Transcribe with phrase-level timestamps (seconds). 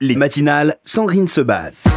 [0.00, 1.87] Les matinales, Sandrine se bat.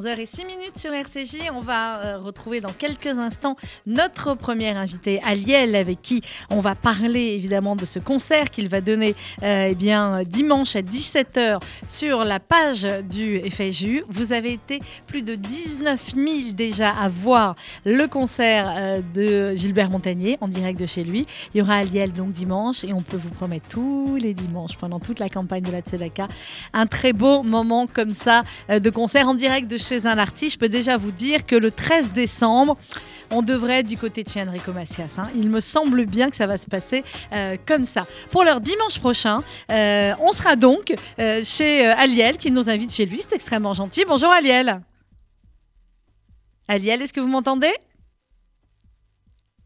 [0.00, 1.50] 11h06 minutes sur RCJ.
[1.54, 3.56] On va euh, retrouver dans quelques instants
[3.86, 8.80] notre premier invité, Aliel, avec qui on va parler évidemment de ce concert qu'il va
[8.80, 14.04] donner euh, eh bien, dimanche à 17h sur la page du FSU.
[14.08, 17.54] Vous avez été plus de 19 000 déjà à voir
[17.84, 21.26] le concert euh, de Gilbert Montagnier en direct de chez lui.
[21.52, 24.98] Il y aura Aliel donc dimanche et on peut vous promettre tous les dimanches pendant
[24.98, 26.28] toute la campagne de la Tzedaka
[26.72, 30.52] un très beau moment comme ça de concert en direct de chez chez un artiste,
[30.52, 32.78] je peux déjà vous dire que le 13 décembre,
[33.32, 35.16] on devrait être du côté de chez Enrico Macias.
[35.18, 35.28] Hein.
[35.34, 38.06] Il me semble bien que ça va se passer euh, comme ça.
[38.30, 43.04] Pour leur dimanche prochain, euh, on sera donc euh, chez Aliel qui nous invite chez
[43.04, 43.20] lui.
[43.20, 44.04] C'est extrêmement gentil.
[44.06, 44.80] Bonjour Aliel.
[46.68, 47.72] Aliel, est-ce que vous m'entendez?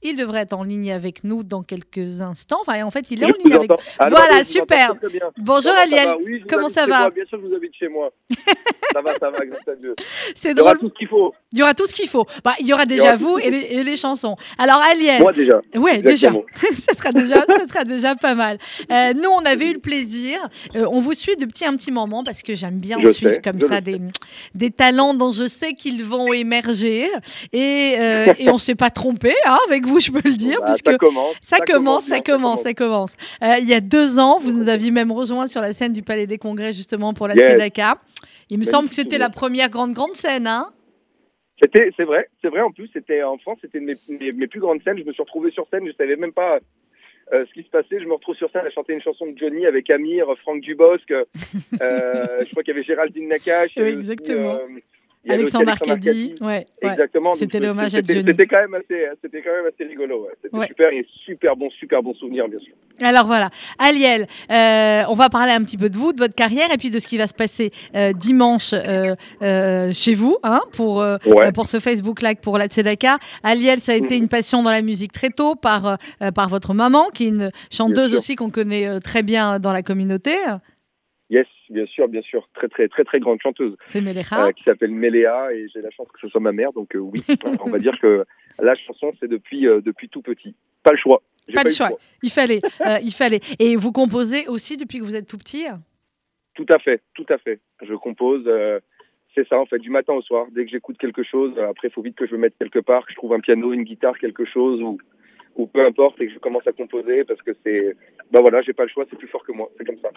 [0.04, 2.58] Il devrait être en ligne avec nous dans quelques instants.
[2.60, 3.76] Enfin, en fait, il est en ligne avec nous.
[4.10, 4.94] voilà, super.
[5.38, 6.44] Bonjour Aliel.
[6.48, 8.12] Comment ça va Bien sûr, je vous habite chez moi.
[8.92, 9.94] ça va, ça va, grâce à Dieu.
[10.34, 10.76] C'est drôle.
[10.78, 11.34] Il y aura tout ce qu'il faut.
[11.52, 12.26] Il y aura tout ce qu'il faut.
[12.44, 14.36] Bah, il y aura déjà vous et les, chansons.
[14.58, 15.22] Alors, Aliel.
[15.22, 15.60] Moi déjà.
[15.74, 16.32] Ouais, déjà.
[16.78, 18.58] ça sera déjà, ça sera déjà pas mal.
[18.90, 20.38] Euh, nous, on avait eu le plaisir.
[20.76, 23.80] Euh, on vous suit depuis un petit moment parce que j'aime bien suivre comme ça
[23.80, 24.00] des,
[24.54, 27.08] des talents dont je sais qu'ils vont émerger
[27.52, 30.66] et, euh, et on s'est pas trompé hein, avec vous je peux le dire, bah,
[30.66, 33.16] puisque ça commence, ça, commence, ça commence, ça commence.
[33.42, 36.02] Euh, il y a deux ans, vous nous aviez même rejoint sur la scène du
[36.02, 37.60] Palais des Congrès, justement, pour la yes.
[38.50, 40.70] Il me semble que c'était la première grande, grande scène, hein
[41.62, 42.60] c'était, c'est vrai, c'est vrai.
[42.60, 44.98] En plus, c'était en France, c'était mes, mes, plus grandes scènes.
[44.98, 46.58] Je me suis retrouvé sur scène, je savais même pas
[47.32, 48.00] euh, ce qui se passait.
[48.00, 51.10] Je me retrouve sur scène à chanter une chanson de Johnny avec Amir, Franck Dubosc.
[51.10, 53.72] Euh, je crois qu'il y avait Géraldine Nakache.
[53.76, 54.58] Oui, exactement.
[55.28, 57.32] Alexandre Arcadi, ouais, exactement.
[57.32, 58.24] C'était l'hommage à Johnny.
[58.26, 60.28] C'était quand même assez, c'était quand même assez rigolo.
[60.42, 62.74] C'était super et super bon, super bon souvenir, bien sûr.
[63.02, 66.72] Alors voilà, Aliel, euh, on va parler un petit peu de vous, de votre carrière
[66.72, 70.60] et puis de ce qui va se passer euh, dimanche euh, euh chez vous, hein,
[70.72, 71.16] pour euh,
[71.54, 73.18] pour ce Facebook Live pour la Tzedaka.
[73.42, 74.24] Aliel, ça a été mhm.
[74.24, 75.98] une passion dans la musique très tôt par
[76.34, 80.36] par votre maman, qui est une chanteuse aussi qu'on connaît très bien dans la communauté.
[81.30, 82.48] Yes, bien sûr, bien sûr.
[82.54, 83.76] Très, très, très, très grande chanteuse.
[83.86, 84.46] C'est Méléa.
[84.46, 86.72] Euh, qui s'appelle Méléa et j'ai la chance que ce soit ma mère.
[86.72, 87.22] Donc, euh, oui,
[87.64, 88.24] on va dire que
[88.60, 90.54] la chanson, c'est depuis, euh, depuis tout petit.
[90.82, 91.22] Pas le choix.
[91.52, 91.90] Pas, le choix.
[92.22, 92.60] Il fallait.
[93.02, 93.40] il fallait.
[93.58, 95.66] Et vous composez aussi depuis que vous êtes tout petit
[96.54, 97.60] Tout à fait, tout à fait.
[97.82, 98.48] Je compose.
[99.34, 100.46] c'est ça, en fait, du matin au soir.
[100.52, 103.04] Dès que j'écoute quelque chose, après, il faut vite que je me mette quelque part,
[103.06, 104.98] que je trouve un piano, une guitare, quelque chose, ou,
[105.56, 107.96] ou peu importe, et que je commence à composer parce que c'est.
[108.30, 109.70] Ben voilà, j'ai pas le choix, c'est plus fort que moi.
[109.78, 110.10] C'est comme ça.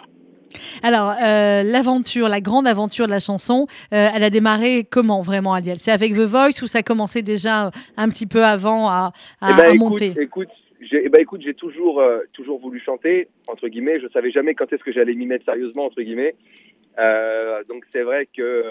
[0.82, 5.52] Alors, euh, l'aventure, la grande aventure de la chanson, euh, elle a démarré comment vraiment,
[5.52, 5.78] Aliel?
[5.78, 9.50] C'est avec The Voice ou ça a commencé déjà un petit peu avant à, à,
[9.52, 10.12] eh ben, écoute, monter?
[10.20, 10.48] Écoute,
[10.80, 14.00] j'ai eh ben, écoute, j'ai toujours, euh, toujours voulu chanter, entre guillemets.
[14.00, 16.34] Je savais jamais quand est-ce que j'allais m'y mettre sérieusement, entre guillemets.
[17.68, 18.64] donc c'est vrai que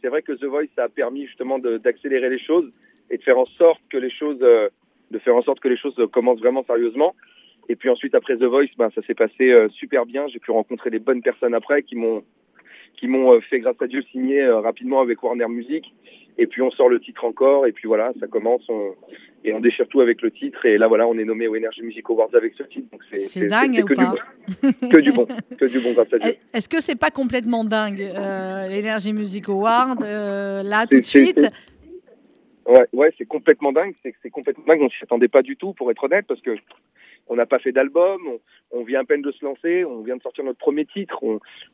[0.00, 2.70] c'est vrai que The Voice ça a permis justement d'accélérer les choses
[3.10, 4.38] et de faire en sorte que les choses
[5.12, 7.14] de faire en sorte que les choses commencent vraiment sérieusement.
[7.68, 10.26] Et puis ensuite, après The Voice, ben, ça s'est passé euh, super bien.
[10.28, 12.22] J'ai pu rencontrer des bonnes personnes après qui m'ont
[12.98, 15.84] qui m'ont euh, fait, grâce à Dieu, signer euh, rapidement avec Warner Music.
[16.38, 17.66] Et puis on sort le titre encore.
[17.66, 18.62] Et puis voilà, ça commence.
[19.44, 20.64] et on déchire tout avec le titre.
[20.66, 22.88] Et là, voilà, on est nommé au Energy Music Awards avec ce titre.
[22.90, 25.26] Donc c'est dingue ou que pas du Que du bon.
[25.58, 26.32] Que du bon, grâce à Dieu.
[26.54, 31.50] Est-ce que c'est pas complètement dingue, l'Energy Music Awards, là, tout de suite?
[32.66, 33.94] Ouais, ouais, c'est complètement dingue.
[34.02, 34.82] C'est complètement dingue.
[34.82, 36.56] On s'y attendait pas du tout, pour être honnête, parce que
[37.28, 38.20] on n'a pas fait d'album,
[38.72, 41.22] on, vient à peine de se lancer, on vient de sortir notre premier titre,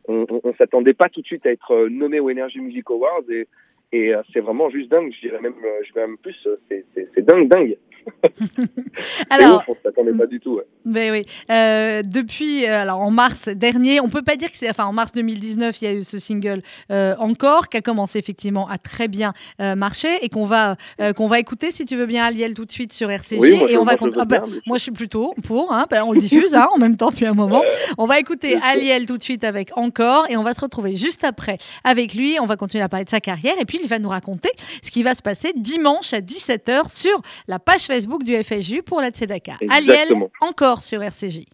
[0.06, 3.48] on, s'attendait pas tout de suite à être euh, nommé au Energy Music Awards et,
[3.92, 5.12] et euh, c'est vraiment juste dingue.
[5.14, 6.36] Je dirais même, euh, je même plus,
[6.68, 7.76] c'est dingue, dingue.
[9.30, 10.60] alors, on s'attendait pas du tout.
[10.84, 11.24] Ben oui.
[11.50, 14.92] Euh, depuis, euh, alors en mars dernier, on peut pas dire que c'est, enfin en
[14.92, 18.78] mars 2019, il y a eu ce single euh, encore qui a commencé effectivement à
[18.78, 20.76] très bien marcher et qu'on va
[21.16, 23.84] qu'on va écouter si tu veux bien Aliel tout de suite sur RCG et on
[23.84, 26.78] va ah ben, moi je suis plutôt pour, hein, ben, on le diffuse hein, en
[26.78, 27.62] même temps depuis un moment.
[27.98, 31.24] On va écouter Aliel tout de suite avec encore et on va se retrouver juste
[31.24, 32.38] après avec lui.
[32.40, 34.50] On va continuer à parler de sa carrière et puis il va nous raconter
[34.82, 39.00] ce qui va se passer dimanche à 17h sur la page Facebook du FSU pour
[39.00, 39.58] la Tzedaka.
[39.70, 41.44] Aliel, encore sur RCJ.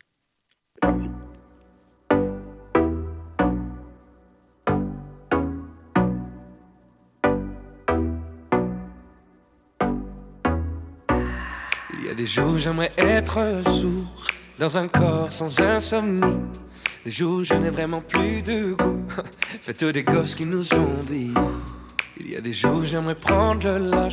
[11.92, 14.26] Il y a des jours j'aimerais être sourd
[14.58, 16.36] dans un corps sans insomnie.
[17.04, 19.04] Des jours je n'ai vraiment plus de goût.
[19.62, 21.32] Faites des gosses qui nous ont dit.
[22.20, 24.08] Il y a des jours j'aimerais prendre le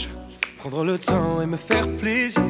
[0.58, 2.44] Prendre le temps et me faire plaisir.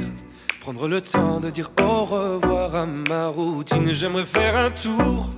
[0.61, 3.93] Prendre le temps de dire au revoir revoir à ma routine.
[3.93, 5.29] J'aimerais faire un tour,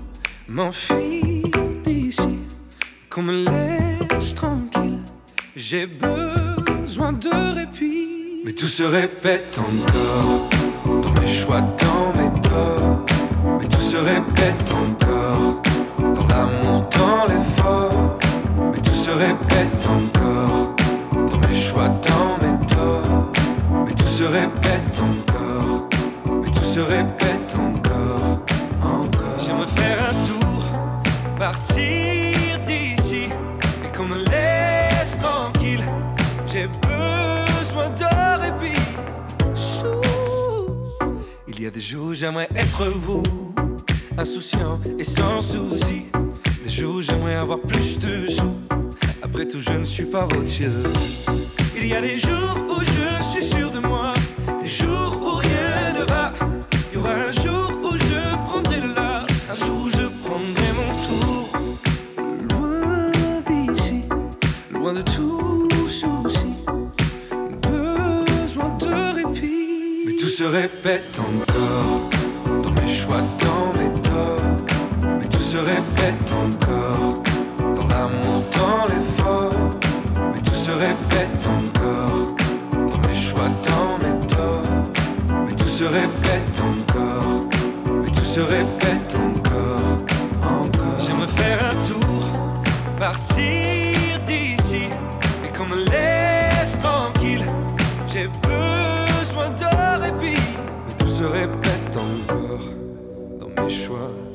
[0.48, 1.46] m'enfuir
[1.84, 2.40] d'ici,
[3.10, 5.00] qu'on me laisse tranquille.
[5.56, 10.50] J'ai besoin de répit, mais tout se répète encore
[11.02, 13.06] dans mes choix, dans mes torts.
[13.60, 15.62] Mais tout se répète encore
[16.00, 17.93] dans l'amour, dans l'effort.
[19.04, 20.74] Se répète encore
[21.14, 23.32] dans mes choix, dans mes torts.
[23.86, 25.90] Mais tout se répète encore.
[26.42, 28.40] Mais tout se répète encore,
[28.82, 29.40] encore.
[29.46, 30.64] J'aimerais faire un tour,
[31.38, 33.28] partir d'ici
[33.84, 35.84] et qu'on me laisse tranquille.
[36.48, 38.80] J'ai besoin de répit.
[41.50, 43.24] Il y a des jours j'aimerais être vous,
[44.18, 46.06] insouciant et sans souci.
[46.64, 48.54] Des jours j'aimerais avoir plus de sous.
[49.26, 50.68] Après tout, je ne suis pas routier.
[51.78, 54.12] Il y a des jours où je suis sûr de moi,
[54.62, 56.34] des jours où rien ne va.
[56.92, 60.70] Il y aura un jour où je prendrai le large, un jour où je prendrai
[60.76, 61.50] mon tour.
[62.52, 64.04] Loin d'ici,
[64.72, 66.54] loin de tout souci,
[67.62, 70.04] besoin de répit.
[70.06, 72.10] Mais tout se répète encore
[72.62, 75.18] dans mes choix, dans mes torts.
[75.18, 77.13] Mais tout se répète encore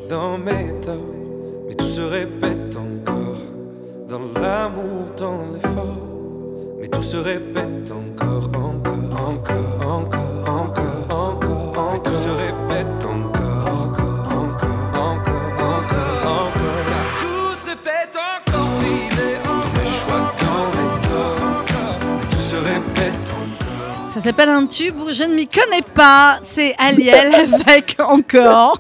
[0.08, 0.94] dans mes torts.
[1.69, 3.43] Mais tout se répète encore
[4.08, 5.99] dans l'amour, dans l'effort.
[6.81, 8.94] Mais tout se répète encore, encore,
[9.28, 11.93] encore, encore, encore, encore.
[11.93, 16.84] Mais tout se répète encore, encore, encore, encore, encore, encore.
[16.88, 19.28] Car tout se répète encore, baby.
[19.44, 21.49] Dans mes choix, dans mes torts.
[22.20, 24.08] Mais tout se répète encore.
[24.08, 26.38] Ça s'appelle un tube où je ne m'y connais pas.
[26.43, 27.34] C'est Aliel
[27.66, 28.78] avec encore.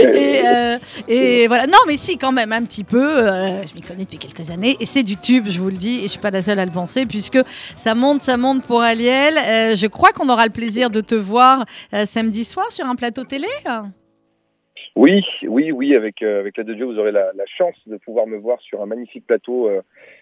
[0.00, 0.78] Et, euh,
[1.08, 1.66] et voilà.
[1.66, 3.28] Non, mais si, quand même, un petit peu.
[3.28, 4.76] euh, je m'y connais depuis quelques années.
[4.80, 5.98] Et c'est du tube, je vous le dis.
[5.98, 7.38] Et je suis pas la seule à le penser, puisque
[7.76, 9.36] ça monte, ça monte pour Aliel.
[9.36, 11.64] Euh, je crois qu'on aura le plaisir de te voir
[12.04, 13.46] samedi soir sur un plateau télé.
[14.96, 18.26] Oui, oui, oui, avec, avec l'aide de Dieu, vous aurez la, la chance de pouvoir
[18.26, 19.70] me voir sur un magnifique plateau,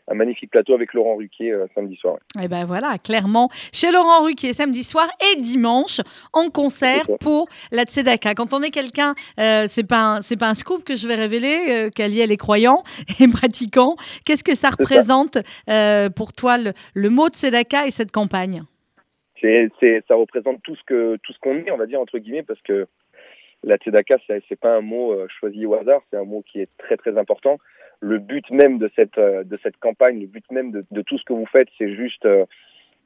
[0.09, 2.19] un magnifique plateau avec Laurent Ruquier euh, samedi soir.
[2.41, 6.01] Et ben voilà, clairement, chez Laurent Ruquier samedi soir et dimanche
[6.33, 8.35] en concert pour la Tzedaka.
[8.35, 11.17] Quand on est quelqu'un, euh, c'est pas un- c'est pas un scoop que je vais
[11.17, 12.83] révéler, euh, qu'Aliel est croyant
[13.21, 13.97] et pratiquant.
[14.25, 15.39] Qu'est-ce que ça représente
[15.69, 18.63] euh, pour toi le, le mot Tzedaka et cette campagne?
[19.41, 22.19] C'est, c'est, ça représente tout ce que tout ce qu'on est, on va dire entre
[22.19, 22.87] guillemets, parce que
[23.65, 26.69] la tzedaka, c'est, c'est pas un mot choisi au hasard, c'est un mot qui est
[26.79, 27.59] très très important.
[28.01, 31.25] Le but même de cette euh, de cette campagne, le but même de, tout ce
[31.25, 32.45] que vous faites, c'est juste euh,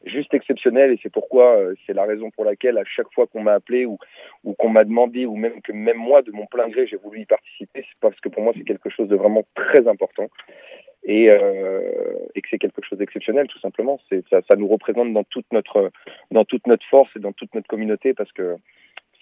[0.05, 3.43] juste exceptionnel et c'est pourquoi euh, c'est la raison pour laquelle à chaque fois qu'on
[3.43, 3.99] m'a appelé ou
[4.45, 7.21] ou qu'on m'a demandé ou même que même moi de mon plein gré j'ai voulu
[7.21, 10.29] y participer, c'est parce que pour moi c'est quelque chose de vraiment très important
[11.05, 13.99] et, et que c'est quelque chose d'exceptionnel tout simplement.
[14.31, 15.91] Ça, ça nous représente dans toute notre
[16.31, 18.57] dans toute notre force et dans toute notre communauté parce que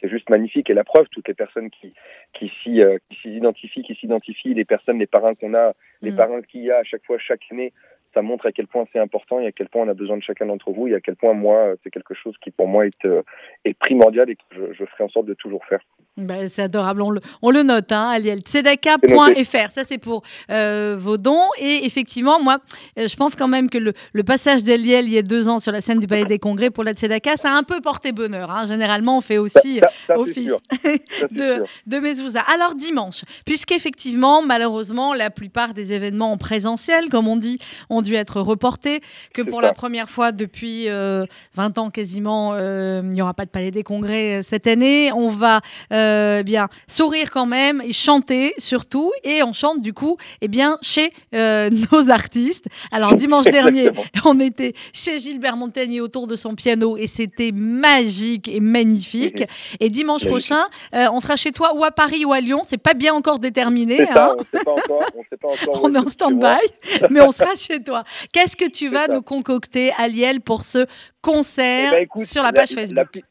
[0.01, 1.93] c'est juste magnifique et la preuve toutes les personnes qui
[2.33, 6.13] qui s'y euh, qui s'y identifient qui s'identifient les personnes les parrains qu'on a les
[6.13, 6.17] Mm.
[6.17, 7.73] parrains qu'il y a à chaque fois chaque année
[8.15, 10.23] ça montre à quel point c'est important et à quel point on a besoin de
[10.23, 12.87] chacun d'entre vous et à quel point moi euh, c'est quelque chose qui pour moi
[12.87, 13.23] est euh,
[13.65, 15.81] est primordial et que je, je ferai en sorte de toujours faire
[16.17, 18.41] Ben, c'est adorable, on le, on le note, hein, Aliel.
[18.41, 21.47] Tzedaka.fr, ça c'est pour euh, vos dons.
[21.61, 22.59] Et effectivement, moi,
[22.97, 25.73] je pense quand même que le, le passage d'Aliel il y a deux ans sur
[25.73, 28.51] la scène du Palais des Congrès pour la Tzedaka, ça a un peu porté bonheur.
[28.51, 28.67] hein.
[28.67, 30.53] Généralement, on fait aussi ça, ça, c'est office
[31.31, 32.41] de, de Mezouza.
[32.53, 37.59] Alors dimanche, puisqu'effectivement, malheureusement, la plupart des événements en présentiel, comme on dit,
[37.99, 39.01] ont dû être reportés,
[39.35, 39.67] que pour ça.
[39.67, 41.25] la première fois depuis euh,
[41.55, 45.11] 20 ans quasiment, euh, il n'y aura pas de Palais des Congrès euh, cette année.
[45.13, 45.61] On va
[45.93, 50.79] euh, bien sourire quand même et chanter surtout, et on chante du coup eh bien
[50.83, 52.69] chez nos artistes.
[52.93, 53.91] Alors dimanche dernier,
[54.25, 59.45] on était chez Gilbert Montagnier autour de son piano et c'était magique et magnifique.
[59.81, 62.63] Et dimanche prochain, on sera chez toi ou à Paris ou à Lyon.
[62.67, 64.07] C'est pas bien encore déterminé.
[64.13, 65.83] Ça, on sait pas encore, on sait pas encore.
[65.83, 67.88] où On est en stand-by, mais on sera chez toi.
[68.33, 69.13] Qu'est-ce que tu vas ça.
[69.13, 70.87] nous concocter, Aliel, pour ce
[71.23, 73.23] concert Eh ben, écoute, sur la page la- Facebook la-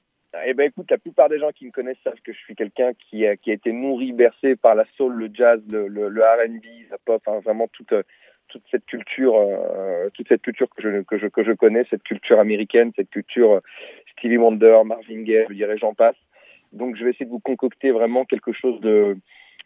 [0.46, 2.92] eh ben écoute, la plupart des gens qui me connaissent savent que je suis quelqu'un
[3.10, 6.22] qui a, qui a été nourri, bercé par la soul, le jazz, le, le, le
[6.22, 8.04] R&B, la pop, hein, vraiment toute euh,
[8.50, 12.04] toute cette culture, euh, toute cette culture que je, que je que je connais, cette
[12.04, 13.60] culture américaine, cette culture euh,
[14.14, 16.16] Stevie Wonder, Marvin Gaye, je dirais j'en passe.
[16.72, 19.18] Donc je vais essayer de vous concocter vraiment quelque chose de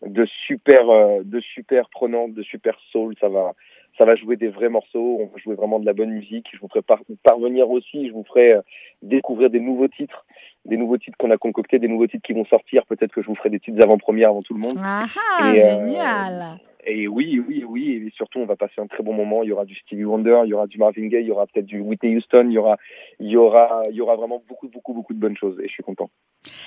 [0.05, 3.13] de super euh, de super prenant, de super soul.
[3.19, 3.53] Ça va
[4.01, 5.19] ça va jouer des vrais morceaux.
[5.19, 6.47] On va jouer vraiment de la bonne musique.
[6.51, 6.81] Je vous ferai
[7.23, 8.07] parvenir aussi.
[8.07, 8.61] Je vous ferai euh,
[9.03, 10.25] découvrir des nouveaux titres,
[10.65, 12.83] des nouveaux titres qu'on a concoctés, des nouveaux titres qui vont sortir.
[12.87, 14.79] Peut-être que je vous ferai des petites avant-premières avant tout le monde.
[14.83, 15.05] Ah,
[15.39, 16.57] ah génial.
[16.85, 19.43] Et oui, oui, oui, et surtout on va passer un très bon moment.
[19.43, 21.45] Il y aura du Stevie Wonder, il y aura du Marvin Gaye, il y aura
[21.45, 22.77] peut-être du Whitney Houston, il y aura,
[23.19, 25.59] il y aura, il y aura vraiment beaucoup, beaucoup, beaucoup de bonnes choses.
[25.59, 26.09] Et je suis content.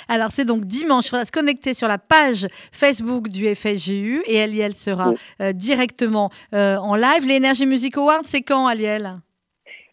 [0.09, 4.41] Alors c'est donc dimanche, il faudra se connecter sur la page Facebook du FSGU et
[4.41, 7.27] Aliel sera euh, directement euh, en live.
[7.27, 9.15] L'Energy Music Award, c'est quand Aliel?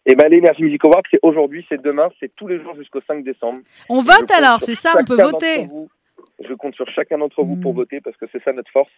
[0.04, 3.24] Eh ben, l'Energy Music Award, c'est aujourd'hui, c'est demain, c'est tous les jours jusqu'au 5
[3.24, 3.60] décembre.
[3.88, 5.68] On vote alors, c'est ça, on peut voter.
[6.48, 7.76] Je compte sur chacun d'entre vous pour hmm.
[7.76, 8.90] voter parce que c'est ça notre force.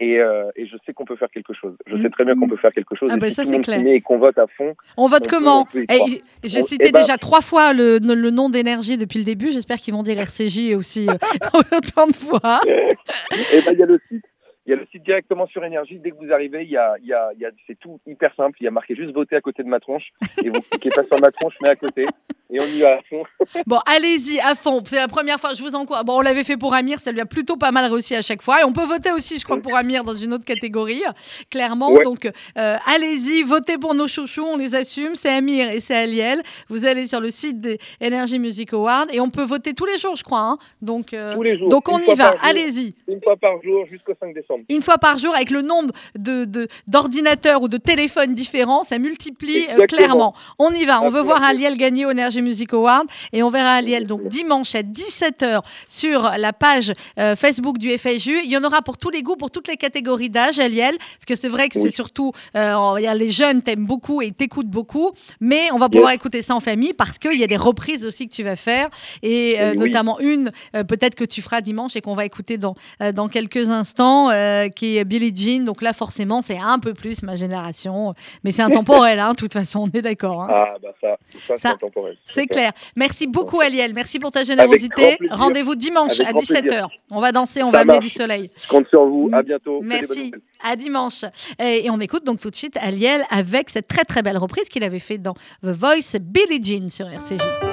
[0.00, 1.76] Et, euh, et je sais qu'on peut faire quelque chose.
[1.86, 3.10] Je sais très bien qu'on peut faire quelque chose.
[3.12, 3.86] Ah bah ça, c'est clair.
[3.86, 4.74] Et qu'on vote à fond.
[4.96, 8.96] On vote comment eh, J'ai cité eh ben déjà trois fois le, le nom d'énergie
[8.96, 9.52] depuis le début.
[9.52, 11.14] J'espère qu'ils vont dire RCJ aussi euh,
[11.76, 12.60] autant de fois.
[12.66, 12.94] et
[13.54, 14.24] eh ben, il y a le site
[14.70, 15.98] il y a le site directement sur Énergie.
[15.98, 17.98] Dès que vous arrivez, il y a, il y a, il y a c'est tout
[18.06, 18.56] hyper simple.
[18.60, 20.04] Il y a marqué juste voter à côté de ma tronche.
[20.44, 22.06] Et vous cliquez pas sur ma tronche, mais à côté.
[22.52, 23.24] Et on y va à fond.
[23.66, 24.80] bon, allez-y à fond.
[24.84, 25.54] C'est la première fois.
[25.54, 26.04] Je vous encourage.
[26.04, 27.00] Bon, on l'avait fait pour Amir.
[27.00, 28.60] Ça lui a plutôt pas mal réussi à chaque fois.
[28.60, 31.02] Et on peut voter aussi, je crois, pour Amir dans une autre catégorie,
[31.50, 31.92] clairement.
[32.04, 34.44] Donc, euh, allez-y, votez pour nos chouchous.
[34.44, 35.16] On les assume.
[35.16, 36.42] C'est Amir et c'est Aliel.
[36.68, 39.98] Vous allez sur le site des Energy Music Awards et on peut voter tous les
[39.98, 40.42] jours, je crois.
[40.42, 40.58] Hein.
[40.80, 41.68] Donc, euh, tous les jours.
[41.68, 42.36] donc on y va.
[42.42, 42.94] Allez-y.
[43.08, 46.68] Une fois par jour jusqu'au 5 décembre une fois par jour avec le nombre de,
[46.86, 50.34] d'ordinateurs ou de téléphones différents, ça multiplie euh, clairement.
[50.58, 53.74] On y va, on veut voir Aliel gagner au Energy Music Award et on verra
[53.74, 58.40] Aliel donc dimanche à 17h sur la page euh, Facebook du FSU.
[58.44, 61.26] Il y en aura pour tous les goûts, pour toutes les catégories d'âge, Aliel, parce
[61.26, 65.70] que c'est vrai que c'est surtout, euh, les jeunes t'aiment beaucoup et t'écoutent beaucoup, mais
[65.72, 68.34] on va pouvoir écouter ça en famille parce qu'il y a des reprises aussi que
[68.34, 68.88] tu vas faire
[69.22, 72.74] et notamment une peut-être que tu feras dimanche et qu'on va écouter dans,
[73.14, 74.30] dans quelques instants
[74.74, 75.64] qui est Billie Jean.
[75.64, 78.14] Donc là, forcément, c'est un peu plus ma génération.
[78.44, 80.42] Mais c'est intemporel, hein, de toute façon, on est d'accord.
[80.42, 80.48] Hein.
[80.50, 81.16] Ah, bah ça,
[81.46, 82.16] ça, c'est intemporel.
[82.24, 82.72] C'est clair.
[82.96, 83.94] Merci beaucoup, Aliel.
[83.94, 85.18] Merci pour ta générosité.
[85.30, 86.86] Rendez-vous dimanche à 17h.
[87.10, 88.50] On va danser, on va amener du soleil.
[88.62, 89.28] Je compte sur vous.
[89.32, 89.80] À bientôt.
[89.82, 90.32] Merci.
[90.62, 91.24] À dimanche.
[91.58, 94.84] Et, on écoute donc tout de suite Aliel avec cette très très belle reprise qu'il
[94.84, 97.69] avait fait dans The Voice Billie Jean sur RCJ.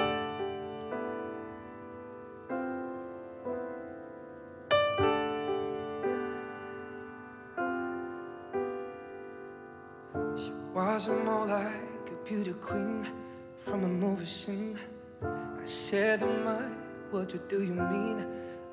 [10.77, 13.07] Wasn't more like a beauty queen
[13.65, 14.77] from a movie scene.
[15.24, 16.62] I said, Am I?
[17.10, 18.24] What do you mean?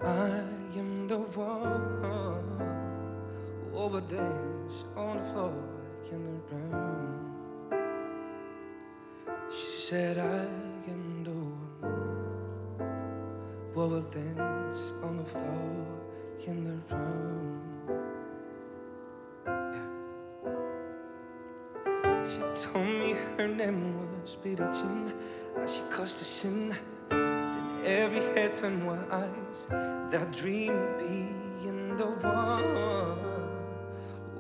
[0.02, 0.44] I
[0.76, 2.58] am the one
[3.72, 5.54] who overdance on the floor
[6.12, 7.10] in the room.
[9.50, 10.44] She said, I
[10.92, 11.40] am the
[11.88, 12.04] one
[13.72, 15.86] who overdance on the floor
[16.46, 17.73] in the room.
[23.44, 25.12] Her name was Billie Jean.
[25.54, 26.74] That she caused a sin.
[27.10, 29.66] Then every head turned eyes
[30.10, 33.18] That dream being the one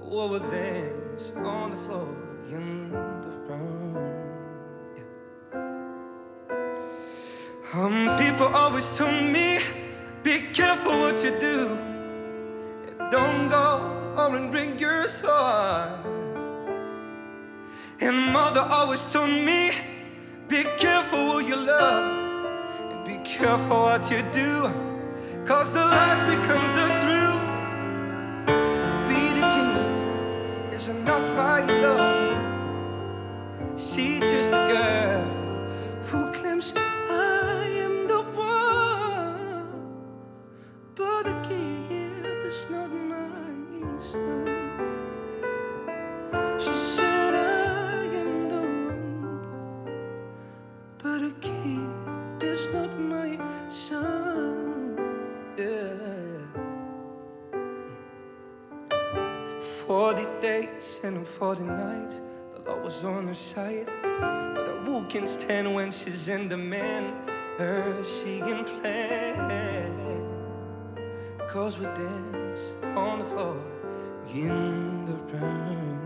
[0.00, 2.16] who would dance on the floor
[2.48, 2.90] in
[3.26, 3.96] the room.
[4.96, 5.10] Yeah.
[7.74, 9.58] Um, people always told me,
[10.22, 11.76] be careful what you do.
[13.10, 13.66] Don't go
[14.16, 16.23] or and bring your sword.
[18.04, 19.72] And mother always told me,
[20.46, 22.04] be careful who you love,
[22.90, 24.70] and be careful what you do,
[25.46, 27.44] cause the lies becomes the truth.
[29.08, 29.20] The
[29.52, 29.80] Jean
[30.74, 32.36] is not my love.
[33.80, 35.24] She just a girl
[36.02, 36.74] who claims
[61.40, 62.20] days the night.
[62.54, 63.86] the Lord was on her side.
[64.02, 67.28] But a who can stand when she's in demand?
[67.58, 69.34] Her she can play.
[71.48, 73.60] Cause we dance on the floor
[74.32, 76.00] in the room.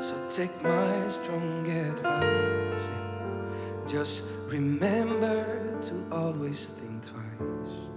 [0.00, 2.88] So take my strong advice.
[3.86, 7.91] Just remember to always think twice.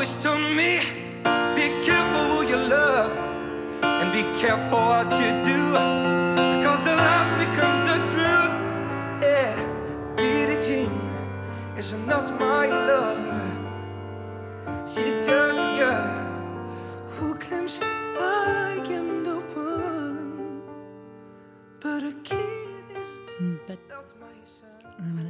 [0.00, 0.78] Always told me,
[1.54, 3.12] be careful who you love
[3.82, 5.39] and be careful what you do.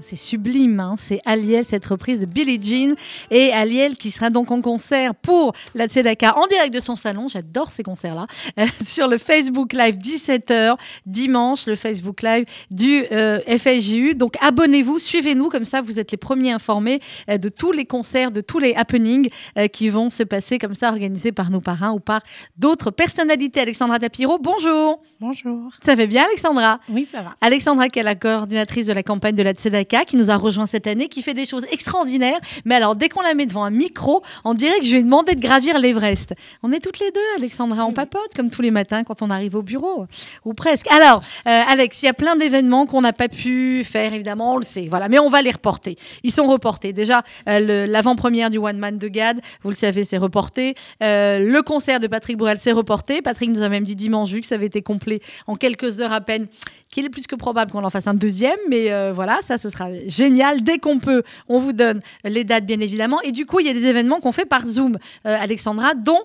[0.02, 0.94] C'est sublime, hein.
[0.98, 2.94] c'est Aliel, cette reprise de Billie Jean.
[3.30, 7.28] Et Aliel qui sera donc en concert pour la Tzedaka en direct de son salon.
[7.28, 8.26] J'adore ces concerts-là.
[8.58, 10.76] euh, sur le Facebook Live 17h
[11.06, 14.14] dimanche, le Facebook Live du euh, FSJU.
[14.14, 18.30] Donc abonnez-vous, suivez-nous, comme ça vous êtes les premiers informés euh, de tous les concerts,
[18.30, 19.28] de tous les happenings
[19.58, 22.22] euh, qui vont se passer comme ça, organisés par nos parrains ou par
[22.56, 23.60] d'autres personnalités.
[23.60, 25.02] Alexandra Tapiro, bonjour.
[25.22, 25.70] Bonjour.
[25.82, 26.80] Ça fait bien, Alexandra?
[26.88, 27.34] Oui, ça va.
[27.42, 30.64] Alexandra, qui est la coordinatrice de la campagne de la Tzedaka, qui nous a rejoint
[30.64, 32.40] cette année, qui fait des choses extraordinaires.
[32.64, 35.02] Mais alors, dès qu'on la met devant un micro, on dirait que je lui ai
[35.02, 36.32] demandé de gravir l'Everest.
[36.62, 39.56] On est toutes les deux, Alexandra, on papote comme tous les matins quand on arrive
[39.56, 40.06] au bureau,
[40.46, 40.90] ou presque.
[40.90, 44.56] Alors, euh, Alex, il y a plein d'événements qu'on n'a pas pu faire, évidemment, on
[44.56, 44.86] le sait.
[44.88, 45.98] Voilà, mais on va les reporter.
[46.22, 46.94] Ils sont reportés.
[46.94, 50.76] Déjà, euh, l'avant-première du One Man de Gad, vous le savez, c'est reporté.
[51.02, 53.20] Euh, le concert de Patrick Bruel, c'est reporté.
[53.20, 55.09] Patrick nous a même dit dimanche, vu que ça avait été complet
[55.46, 56.46] en quelques heures à peine,
[56.90, 58.58] qu'il est plus que probable qu'on en fasse un deuxième.
[58.68, 60.62] Mais euh, voilà, ça, ce sera génial.
[60.62, 63.20] Dès qu'on peut, on vous donne les dates, bien évidemment.
[63.22, 66.22] Et du coup, il y a des événements qu'on fait par Zoom, euh, Alexandra, dont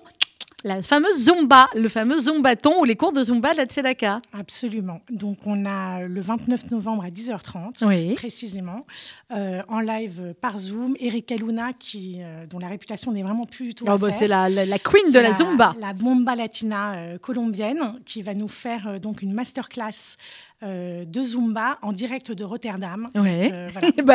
[0.66, 4.20] la fameuse Zumba, le fameux Zumbaton ou les cours de Zumba de la Tzedaka.
[4.32, 5.00] Absolument.
[5.10, 8.14] Donc, on a le 29 novembre à 10h30, Oui.
[8.14, 8.84] précisément,
[9.32, 10.96] euh, en live par Zoom.
[10.98, 13.84] Erika Luna, qui, euh, dont la réputation n'est vraiment plus du tout.
[13.88, 15.74] Oh, bah, c'est la, la- la queen de la, Zumba.
[15.80, 20.16] La bomba latina euh, colombienne, qui va nous faire donc une masterclass
[20.62, 23.06] euh, de Zumba en direct de Rotterdam.
[23.14, 23.50] Ouais.
[23.52, 23.90] Euh, voilà.
[24.04, 24.14] Bah,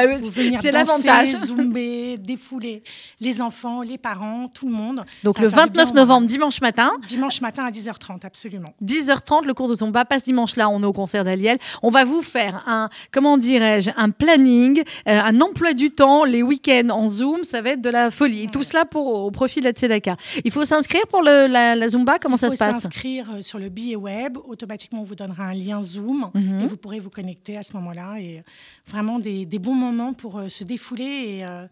[0.59, 1.35] c'est l'avantage.
[1.35, 2.81] Zumber, défouler
[3.19, 5.03] les enfants, les parents, tout le monde.
[5.23, 6.07] Donc Ça le va faire du bien 29 au moral.
[6.07, 8.69] novembre, dimanche matin, Dimanche matin à 10h30, absolument.
[8.83, 11.59] 10h30, le cours de Zumba passe dimanche là, on est au concert d'Aliel.
[11.83, 16.41] On va vous faire un, comment dirais-je, un planning, euh, un emploi du temps, les
[16.41, 18.47] week-ends en Zoom, ça va être de la folie.
[18.47, 20.15] Tout cela pour, au profit de la Tzedaka.
[20.43, 22.81] Il faut s'inscrire pour le- la, la Zumba, comment ça Il se faut passe?
[22.81, 24.37] s'inscrire euh, sur le billet web.
[24.47, 26.61] Automatiquement, on vous donnera un lien Zoom Mhm.
[26.61, 28.17] et vous pourrez vous connecter à ce moment-là.
[28.19, 28.41] Et euh,
[28.87, 31.67] vraiment des, bons moments pour euh, se défouler et, euh,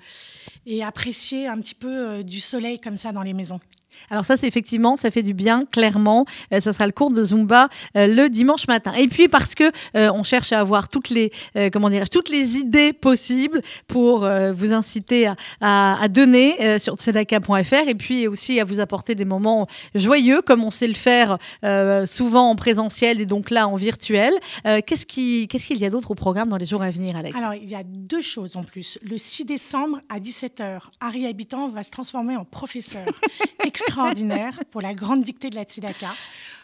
[0.65, 3.60] et apprécier un petit peu du soleil comme ça dans les maisons.
[4.10, 6.26] Alors ça, c'est effectivement, ça fait du bien, clairement.
[6.54, 8.94] Euh, ça sera le cours de Zumba euh, le dimanche matin.
[8.94, 11.32] Et puis parce que euh, on cherche à avoir toutes les,
[11.72, 14.20] comment dirais toutes les idées possibles pour
[14.54, 19.26] vous inciter à, à- à donner sur tzedaka.fr et puis aussi à vous apporter des
[19.26, 21.38] moments joyeux, comme on sait le faire
[22.08, 24.34] souvent en présentiel et donc là en virtuel.
[24.64, 27.38] Qu'est-ce qui, qu'est-ce qu'il y a d'autre au programme dans les jours à venir, Alex?
[27.38, 28.98] Alors, il y a deux choses en plus.
[29.10, 33.06] Le 6 décembre à 17h, Harry Habitant va se transformer en professeur
[33.89, 36.13] extraordinaire pour la grande dictée de la Tzedaka.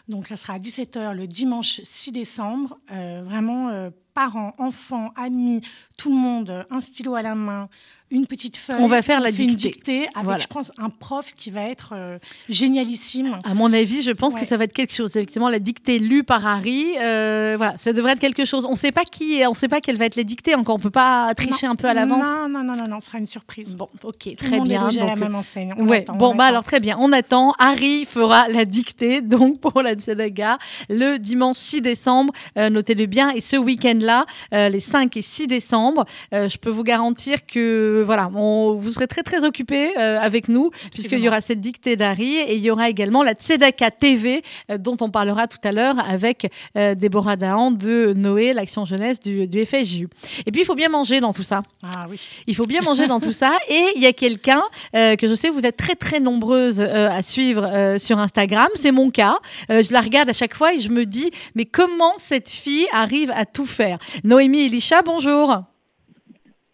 [0.08, 2.78] Donc, ça sera à 17h le dimanche 6 décembre.
[2.92, 5.60] Euh, vraiment, euh, parents, enfants, amis,
[5.98, 7.68] tout le monde, euh, un stylo à la main,
[8.10, 8.76] une petite feuille.
[8.78, 10.02] On va faire la une dictée.
[10.14, 10.38] avec, Voilà.
[10.38, 13.38] je pense, un prof qui va être euh, génialissime.
[13.44, 15.10] À mon avis, je pense que ça va être quelque chose.
[15.16, 18.64] Effectivement, la dictée lue par Harry, euh, voilà, ça devrait être quelque chose.
[18.66, 20.76] On ne sait pas qui, est- on sait pas quelle va être la dictée encore.
[20.76, 22.24] On peut pas tricher Non, un peu à l'avance.
[22.24, 23.74] Non, non, non, non, non, ce sera une surprise.
[23.76, 24.84] Bon, ok, Tout le très monde est bien.
[24.84, 25.74] logé à la Donc, même enseigne.
[25.76, 26.50] On Ouais, attend, bon, on bah attend.
[26.50, 27.54] alors très bien, on attend.
[27.58, 33.30] Harry fera la dictée, donc pour la Tzedaka, le dimanche 6 décembre, euh, notez-le bien,
[33.30, 38.74] et ce week-end-là, les 5 et 6 décembre, je peux vous garantir que voilà, on,
[38.74, 42.54] vous serez très très occupés euh, avec nous, puisqu'il y aura cette dictée d'Harry, et
[42.54, 46.50] il y aura également la Tzedaka TV, euh, dont on parlera tout à l'heure avec
[46.76, 50.08] euh, Déborah Dahan de Noé, l'action jeunesse du, du FSJU.
[50.46, 51.62] Et puis il faut bien manger dans tout ça.
[51.82, 52.20] Ah oui.
[52.46, 53.56] Il faut bien manger dans tout ça.
[53.68, 54.62] Et il y a quelqu'un
[54.94, 58.68] euh, que je sais, vous êtes très très nombreuses à suivre sur Instagram.
[58.74, 59.38] C'est mon cas.
[59.68, 63.30] Je la regarde à chaque fois et je me dis, mais comment cette fille arrive
[63.30, 63.98] à tout faire?
[64.24, 65.75] Noémie Elisha, bonjour.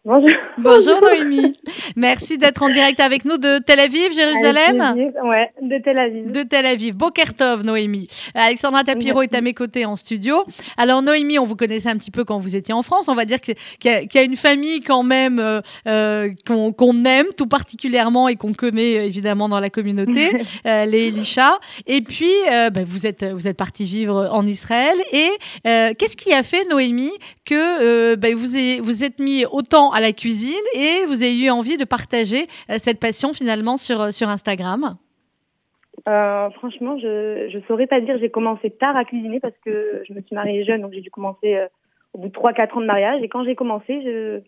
[0.05, 0.31] Bonjour.
[0.59, 1.55] Bonjour Noémie.
[1.95, 4.77] Merci d'être en direct avec nous de Tel Aviv, Jérusalem.
[4.95, 5.13] Plaisir.
[5.25, 6.31] Ouais, de Tel Aviv.
[6.33, 6.97] De Tel Aviv.
[6.97, 8.09] Bokertov, Noémie.
[8.35, 10.43] Alexandra Tapiro est à mes côtés en studio.
[10.77, 13.07] Alors, Noémie, on vous connaissait un petit peu quand vous étiez en France.
[13.09, 16.31] On va dire qu'il y, a- qu'il y a une famille quand même euh, euh,
[16.49, 20.33] qu'on aime tout particulièrement et qu'on connaît euh, évidemment dans la communauté,
[20.67, 21.61] euh, les Elisha.
[21.87, 24.97] Et puis, euh, bah, vous êtes, vous êtes parti vivre en Israël.
[25.13, 25.31] Et
[25.63, 27.13] qu'est-ce qui a fait, Noémie,
[27.45, 31.51] que bah, vous, ayez- vous êtes mis autant à la cuisine et vous avez eu
[31.51, 34.97] envie de partager euh, cette passion finalement sur, euh, sur Instagram?
[36.09, 38.17] Euh, franchement, je je saurais pas dire.
[38.19, 41.11] J'ai commencé tard à cuisiner parce que je me suis mariée jeune, donc j'ai dû
[41.11, 41.67] commencer euh,
[42.13, 43.23] au bout de 3-4 ans de mariage.
[43.23, 44.41] Et quand j'ai commencé, je...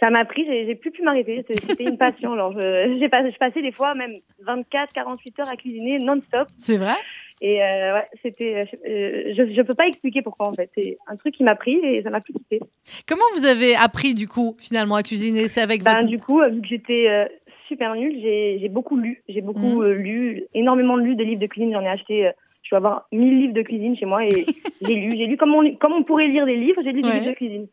[0.00, 1.44] ça m'a pris, j'ai plus pu m'arrêter.
[1.50, 2.32] C'était une passion.
[2.32, 4.14] Alors, je, j'ai pas- je passais des fois même
[4.46, 6.46] 24, 48 heures à cuisiner non-stop.
[6.56, 6.94] C'est vrai?
[7.40, 8.54] Et euh, ouais, c'était,
[8.86, 10.70] euh, je, je peux pas expliquer pourquoi en fait.
[10.74, 12.60] C'est un truc qui m'a pris et ça m'a plus quitté.
[13.08, 15.48] Comment vous avez appris du coup finalement à cuisiner?
[15.48, 16.06] C'est avec Ben, votre...
[16.08, 17.24] du coup, euh, vu que j'étais euh,
[17.68, 19.22] super nulle, j'ai beaucoup lu.
[19.28, 19.92] J'ai beaucoup Mhm.
[19.92, 21.72] lu, énormément lu de livres de cuisine.
[21.72, 22.30] J'en ai acheté,
[22.62, 24.28] je dois avoir 1000 livres de cuisine chez moi et
[24.80, 25.16] j'ai lu.
[25.16, 27.14] J'ai lu comme on, comme on pourrait lire des livres, j'ai lu des Ouais.
[27.20, 27.66] livres de cuisine.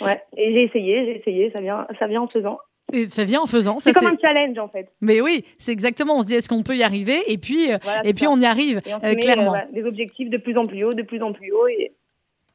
[0.00, 2.58] Ouais, et j'ai essayé, j'ai essayé, ça vient, ça vient en faisant.
[2.92, 3.78] Et ça vient en faisant.
[3.80, 4.88] C'est comme un challenge en fait.
[5.00, 6.16] Mais oui, c'est exactement.
[6.18, 8.30] On se dit est-ce qu'on peut y arriver Et puis, euh, Voilà, et puis ça.
[8.30, 9.54] on y arrive Et on euh, met, clairement.
[9.54, 11.92] euh, des objectifs de plus en plus haut, de plus en plus haut et,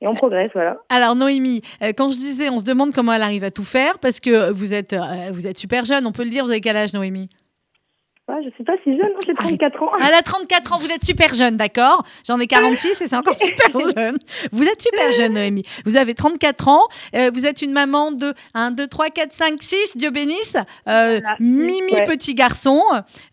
[0.02, 0.78] et on progresse, voilà.
[0.89, 1.62] Alors Noémie,
[1.96, 4.74] quand je disais, on se demande comment elle arrive à tout faire parce que vous
[4.74, 4.96] êtes,
[5.32, 6.06] vous êtes super jeune.
[6.06, 6.43] On peut le dire.
[6.43, 7.30] Vous avez quel âge, Noémie?
[8.29, 9.89] Ouais, je suis pas si jeune, hein, j'ai 34 ans.
[9.99, 10.79] Elle a 34 ans.
[10.79, 12.03] Vous êtes super jeune, d'accord?
[12.25, 14.17] J'en ai 46 et c'est encore super jeune.
[14.53, 15.63] Vous êtes super jeune, Noémie.
[15.86, 16.83] Vous avez 34 ans.
[17.15, 20.55] euh, vous êtes une maman de 1, 2, 3, 4, 5, 6, Dieu bénisse.
[20.88, 21.36] Euh, Voilà.
[21.41, 22.05] Mimi, Ouais.
[22.05, 22.81] petit garçon,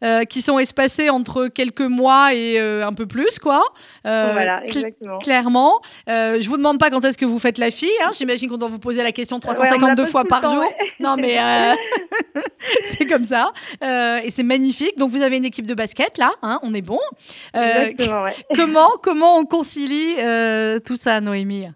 [0.03, 3.63] euh, qui sont espacés entre quelques mois et un peu plus, quoi.
[4.03, 4.93] Voilà, cl-.
[5.23, 5.81] Clairement.
[6.09, 7.89] Je vous demande pas quand est-ce que vous faites la fille.
[8.05, 8.11] hein.
[8.13, 10.41] J'imagine qu'on doit vous poser la question Ouais, on me la 352 pose fois par
[10.41, 10.63] temps, jour.
[10.65, 10.77] ouais.
[10.99, 11.39] Non, mais
[12.85, 13.53] c'est comme ça.
[13.81, 14.80] Et c'est magnifique.
[14.97, 16.31] Donc, vous avez une équipe de basket, là.
[16.43, 16.99] hein, on est bon.
[17.57, 17.97] Euh, ouais.
[18.57, 21.67] comment, comment on concilie euh, tout ça, Noémie?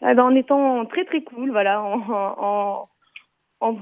[0.00, 1.82] Ah ben, en étant très très cool, voilà.
[1.82, 2.88] En, en,
[3.60, 3.76] en-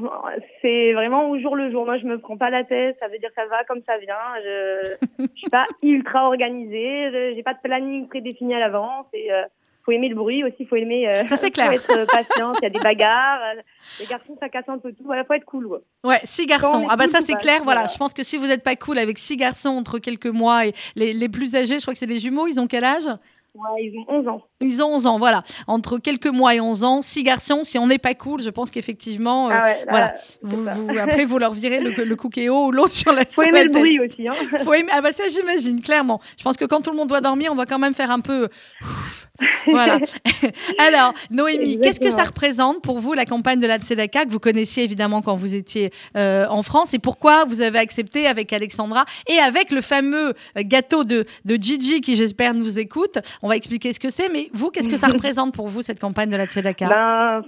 [0.63, 1.85] c'est vraiment au jour le jour.
[1.85, 2.97] Moi, je me prends pas la tête.
[3.01, 4.15] Ça veut dire que ça va comme ça vient.
[4.43, 7.11] Je, je suis pas ultra organisée.
[7.13, 9.07] Je- J'ai pas de planning prédéfini à l'avance.
[9.13, 9.43] Et euh,
[9.87, 10.67] faut aimer le bruit aussi.
[10.67, 11.09] Faut aimer.
[11.09, 11.73] euh, Ça, c'est clair.
[11.81, 12.53] Faut être patient.
[12.61, 13.41] Il y a des bagarres.
[13.57, 13.61] euh,
[14.01, 15.05] Les garçons, ça casse un peu tout.
[15.07, 15.67] Voilà, faut être cool.
[15.69, 15.81] quoi.
[16.05, 16.87] Ouais, six garçons.
[16.91, 17.63] Ah bah cool ça c'est clair.
[17.65, 17.93] Voilà, voilà.
[17.93, 20.75] je pense que si vous n'êtes pas cool avec six garçons entre quelques mois et
[20.97, 23.07] les, les plus âgés, je crois que c'est les jumeaux, ils ont quel âge?
[23.55, 24.43] Ouais, ils ont 11 ans.
[24.61, 25.43] Ils ont 11 ans, voilà.
[25.67, 28.71] Entre quelques mois et 11 ans, six garçons, si on n'est pas cool, je pense
[28.71, 30.15] qu'effectivement, euh, ah ouais, là, voilà.
[30.43, 33.43] vous, vous- après vous leur virez le, le cookéo ou l'autre sur la Faut sur
[33.45, 33.79] la aimer le tête.
[33.81, 34.29] bruit aussi.
[34.29, 34.35] Hein.
[34.63, 36.21] Faut aimer- Ah bah ça j'imagine, clairement.
[36.37, 38.21] Je pense que quand tout le monde doit dormir, on va quand même faire un
[38.21, 38.49] peu...
[38.83, 39.27] ouf.
[39.67, 39.99] Voilà.
[40.79, 44.41] Alors, Noémie, qu'est-ce que ça représente pour vous la campagne de la Tzedaka que vous
[44.41, 49.05] connaissiez évidemment quand vous étiez euh, en France et pourquoi vous avez accepté avec Alexandra
[49.29, 53.19] et avec le fameux euh, gâteau de, de Gigi qui j'espère nous écoute.
[53.43, 56.01] On va expliquer ce que c'est, mais vous, qu'est-ce que ça représente pour vous cette
[56.01, 57.43] campagne de la Tzedaka Ben,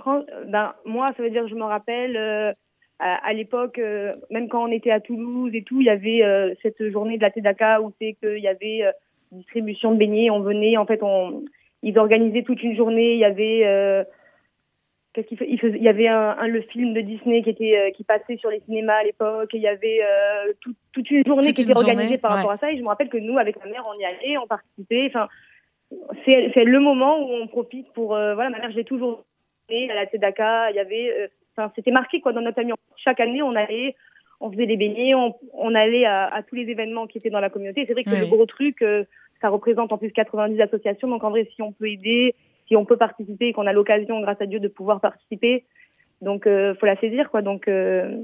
[0.49, 2.53] ben, moi, ça veut dire que je me rappelle, euh,
[3.01, 6.55] à, l'époque, euh, même quand on était à Toulouse et tout, il y avait euh,
[6.63, 8.91] cette journée de la Tzedaka où c'est qu'il y avait euh,
[9.31, 10.31] distribution de beignets.
[10.31, 11.45] On venait, en fait, on,
[11.83, 13.13] ils organisaient toute une journée.
[13.15, 14.05] Il y avait, euh,
[15.13, 17.91] qu'est-ce qu'il fait, il, y avait un, un- le film de Disney qui était euh,
[17.93, 19.51] qui passait sur les cinémas à l'époque.
[19.55, 22.31] Il y avait euh, tout- toute une journée Toute qui une était organisée journée, par
[22.33, 22.37] ouais.
[22.39, 22.71] rapport à ça.
[22.73, 25.07] Et je me rappelle que nous, avec ma mère, on y allait, on participait.
[25.07, 25.29] Enfin,
[26.25, 29.25] c'est c'est le moment où on profite pour voilà ma mère j'ai toujours
[29.71, 33.21] été à la Tzedaka il y avait enfin c'était marqué quoi dans notre famille chaque
[33.21, 33.97] année on allait
[34.41, 37.41] on faisait des beignets on, on allait à, à tous les événements qui étaient dans
[37.41, 38.21] la communauté c'est vrai que Ouais.
[38.21, 38.83] le gros truc
[39.41, 41.09] ça représente en plus 90 associations.
[41.09, 42.35] Donc en vrai si on peut aider
[42.67, 45.65] si on peut participer et qu'on a l'occasion grâce à Dieu de pouvoir participer
[46.21, 47.43] donc euh, faut la saisir quoi.
[47.43, 48.23] Donc euh,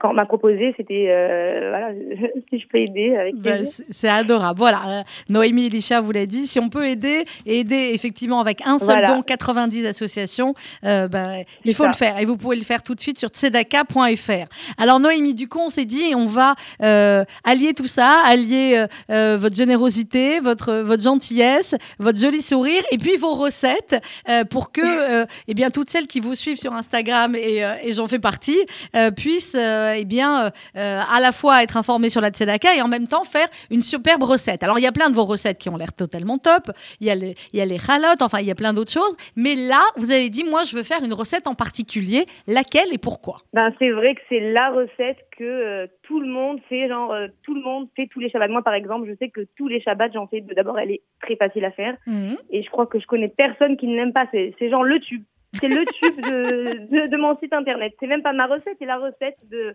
[0.00, 1.90] quand on m'a proposé c'était euh, voilà
[2.52, 3.84] si je peux aider avec plaisir.
[3.90, 4.58] c'est adorable.
[4.58, 6.46] Voilà, euh, Noémie Elisha vous l'a dit.
[6.46, 9.12] Si on peut aider, aider effectivement avec un seul Voilà.
[9.14, 11.90] don, 90 associations, euh, ben, il faut ça.
[11.90, 12.18] le faire.
[12.18, 14.46] Et vous pouvez le faire tout de suite sur tzedaka.fr.
[14.78, 18.86] Alors Noémie, du coup, on s'est dit, on va euh, allier tout ça, allier euh,
[19.10, 23.96] euh, votre générosité, votre votre gentillesse, votre joli sourire, et puis vos recettes
[24.28, 24.80] euh, pour que,
[25.22, 28.18] euh, eh bien, toutes celles qui vous suivent sur Instagram et, euh, et j'en fais
[28.18, 28.58] partie
[28.96, 32.76] euh, puissent, euh, eh bien, euh, euh, à la fois être informées sur la tzedaka
[32.76, 34.62] et en même temps faire une superbe recette.
[34.62, 36.70] Alors il y a plein de vos recettes qui ont l'air totalement top.
[37.00, 37.78] Il y a les, il y a les
[38.20, 39.16] enfin il y a plein d'autres choses.
[39.36, 42.26] Mais là, vous avez dit, moi, je veux faire une recette en particulier.
[42.46, 43.38] Laquelle et pourquoi?
[43.52, 47.28] Ben, c'est vrai que c'est la recette que euh, tout le monde fait, genre euh,
[47.42, 48.48] tout le monde fait tous les Shabbats.
[48.48, 50.40] Moi, par exemple, je sais que tous les Shabbats, j'en fais.
[50.40, 52.36] D'abord, elle est très facile à faire Mhm.
[52.50, 54.26] et je crois que je connais personne qui ne l'aime pas.
[54.32, 55.24] C'est genre le tube.
[55.54, 57.92] C'est le tube de, de, de mon site internet.
[57.98, 59.74] C'est même pas ma recette, c'est la recette de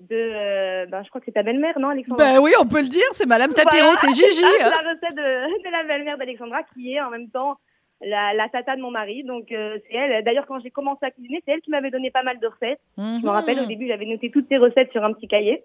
[0.00, 0.16] de.
[0.16, 2.88] euh, ben, je crois que c'est ta belle-mère, non, Alexandra Ben oui, on peut le
[2.88, 3.96] dire, c'est Madame Tapiro, Voilà.
[3.98, 4.42] c'est Gigi.
[4.44, 4.70] Ah, c'est hein.
[4.70, 7.56] la recette de, de la belle-mère d'Alexandra qui est en même temps
[8.04, 9.22] la, la tata de mon mari.
[9.22, 10.24] Donc euh, c'est elle.
[10.24, 12.80] D'ailleurs, quand j'ai commencé à cuisiner, c'est elle qui m'avait donné pas mal de recettes.
[12.98, 15.62] Je me rappelle, au début, j'avais noté toutes ces recettes sur un petit cahier.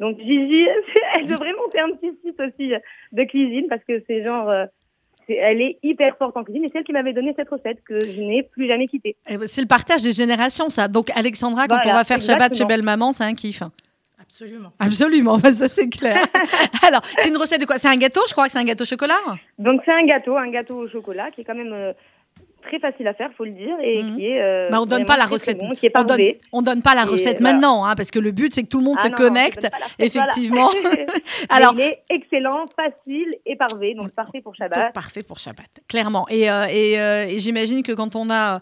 [0.00, 0.66] Donc, Gigi,
[1.14, 2.72] elle devrait monter un petit site aussi
[3.12, 4.64] de cuisine parce que c'est genre, euh,
[5.28, 7.98] elle est hyper forte en cuisine et c'est elle qui m'avait donné cette recette que
[7.98, 9.16] je n'ai plus jamais quittée.
[9.28, 10.88] Eh ben, C'est le partage des générations, ça.
[10.88, 12.68] Donc, Alexandra, quand Voilà, on va faire Shabbat chez exactement.
[12.68, 13.62] Belle Maman, c'est un kiff.
[14.20, 14.72] Absolument.
[14.78, 16.24] Absolument, ben, ça c'est clair.
[16.86, 17.78] Alors, c'est une recette de quoi?
[17.78, 18.20] C'est un gâteau?
[18.28, 19.14] Je crois que c'est un gâteau au chocolat
[19.58, 21.92] Donc, c'est un gâteau, un gâteau au chocolat qui est quand même euh,
[22.66, 24.16] très facile à faire, faut le dire, et Mhm.
[24.16, 24.40] qui est.
[24.42, 25.58] euh, Bah, on donne pas la recette.
[25.58, 26.38] bon, qui est on donne, parfait.
[26.52, 27.54] on donne pas la Et recette voilà.
[27.54, 29.56] maintenant, hein, parce que le but c'est que tout le monde Ah se non, connecte.
[29.56, 29.86] recette, voilà.
[29.98, 30.70] effectivement.
[31.48, 34.92] Alors, Alors, il est excellent, facile et parfait, donc parfait pour donc, Shabbat.
[34.92, 36.26] parfait pour Shabbat, clairement.
[36.28, 38.60] Et, euh, et, euh, et j'imagine que quand on a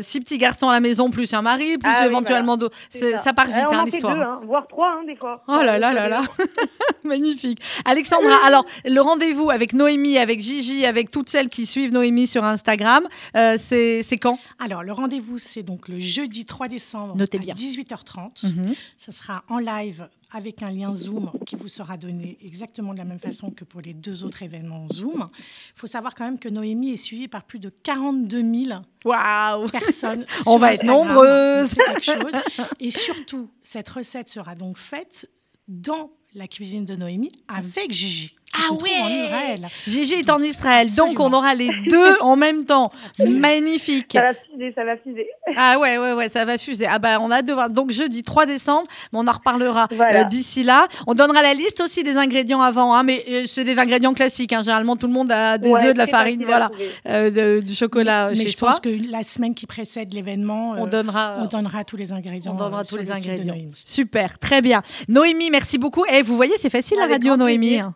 [0.00, 2.98] six petits garçons à la maison, plus un mari, plus Ah oui, éventuellement d'autres, C'est
[3.12, 3.32] c'est- ça.
[3.32, 4.16] part vite hein, l'histoire.
[4.18, 5.42] hein, voire trois, hein, des fois.
[5.48, 6.20] Oh là là là là
[7.04, 7.60] Magnifique.
[7.84, 12.44] Alexandra, alors le rendez-vous avec Noémie, avec Gigi, avec toutes celles qui suivent Noémie sur
[12.44, 13.04] Instagram,
[13.36, 14.38] euh, c'est quand?
[14.58, 17.54] Alors, le rendez-vous, c'est donc le jeudi 3 décembre Notez à bien.
[17.54, 18.46] 18h30.
[18.46, 18.74] Mhm.
[18.96, 23.04] Ce sera en live avec un lien Zoom qui vous sera donné exactement de la
[23.04, 25.28] même façon que pour les deux autres événements Zoom.
[25.38, 29.68] Il faut savoir quand même que Noémie est suivie par plus de 42 000 Waouh
[29.68, 30.26] personnes.
[30.46, 31.68] On va être nombreuses.
[31.68, 32.66] C'est quelque chose.
[32.80, 35.30] Et surtout, cette recette sera donc faite
[35.68, 38.34] dans la cuisine de Noémie avec Gigi.
[38.56, 39.68] Ah se trouve en ouais Israël.
[39.86, 42.90] Gigi est en Israël, donc on aura les deux en même temps.
[43.26, 44.12] Magnifique.
[44.12, 45.26] Ça va fuser, ça va fuser.
[45.56, 46.86] Ah ouais, ouais, ouais, ça va fuser.
[46.86, 47.70] Ah bah on a hâte de voir.
[47.70, 50.20] Donc jeudi 3 décembre, mais on en reparlera Voilà.
[50.20, 50.86] euh, d'ici là.
[51.06, 54.52] On donnera la liste aussi des ingrédients avant, hein, mais euh, c'est des ingrédients classiques.
[54.52, 54.62] hein.
[54.62, 56.70] Généralement tout le monde a des Ouais, œufs, de la farine, voilà,
[57.08, 58.70] euh, de- du chocolat Mais chez je soi.
[58.70, 61.36] pense que la semaine qui précède l'événement, On donnera.
[61.40, 62.52] on donnera tous les ingrédients.
[62.52, 63.54] On donnera euh, tous les ingrédients.
[63.84, 64.82] Super, très bien.
[65.08, 66.04] Noémie, merci beaucoup.
[66.06, 67.68] Et vous voyez, c'est facile la radio, Noémie.
[67.68, 67.92] plaisir.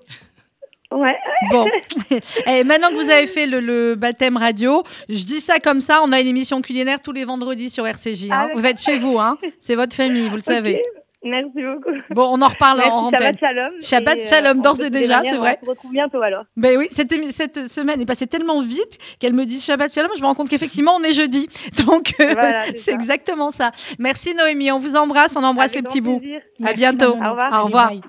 [0.91, 1.17] Ouais.
[1.51, 1.67] Bon,
[2.47, 6.01] et maintenant que vous avez fait le, le baptême radio, je dis ça comme ça,
[6.03, 8.25] on a une émission culinaire tous les vendredis sur RCJ.
[8.25, 8.29] hein.
[8.31, 10.83] Ah, vous êtes chez vous, hein c'est votre famille, vous le savez.
[11.25, 11.97] Merci beaucoup.
[12.11, 13.11] Bon, on en reparle Merci, en.
[13.11, 13.73] Shabbat shalom.
[13.81, 15.59] Shabbat Et, euh, shalom, d'ores et déjà, c'est vrai.
[15.63, 16.45] On se retrouve bientôt alors.
[16.57, 20.11] Ben oui, cette, semaine est passée tellement vite qu'elle me dit Shabbat Shalom.
[20.17, 21.49] Je me rends compte qu'effectivement, on est jeudi.
[21.87, 23.73] Donc, euh, Voilà, c'est exactement ça.
[23.99, 26.21] Merci Noémie, on vous embrasse, on embrasse Avec les petits bouts.
[26.65, 27.15] À bientôt.
[27.17, 27.29] maman.
[27.29, 27.51] Au revoir.
[27.51, 27.89] Au Allez, revoir.
[27.89, 28.01] bye.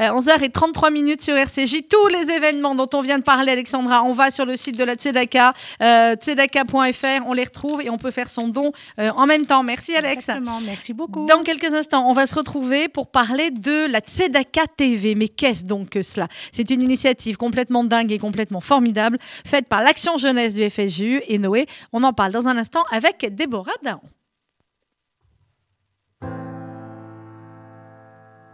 [0.00, 1.82] Euh, 11h33 minutes sur RCJ.
[1.88, 4.84] Tous les événements dont on vient de parler, Alexandra, on va sur le site de
[4.84, 9.26] la Tzedaka, euh, tzedaka.fr, on les retrouve et on peut faire son don euh, en
[9.26, 9.62] même temps.
[9.62, 10.14] Merci Alex.
[10.14, 11.26] Exactement, merci beaucoup.
[11.26, 12.47] Dans quelques instants, on va se retrouver
[12.92, 15.14] pour parler de la Tzedaka TV.
[15.14, 16.28] Mais qu'est-ce donc que cela?
[16.52, 21.38] C'est une initiative complètement dingue et complètement formidable, faite par l'Action Jeunesse du FSJU et
[21.38, 21.66] Noé.
[21.92, 24.00] On en parle dans un instant avec Déborah Daon.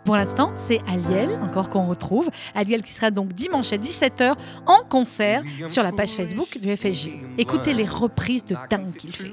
[0.05, 2.31] Pour l'instant, c'est Aliel, encore qu'on retrouve.
[2.55, 4.35] Aliel qui sera donc dimanche à 17h
[4.67, 7.09] en concert sur la page Facebook du FSJ.
[7.39, 9.33] Écoutez les reprises de dingue qu'il fait.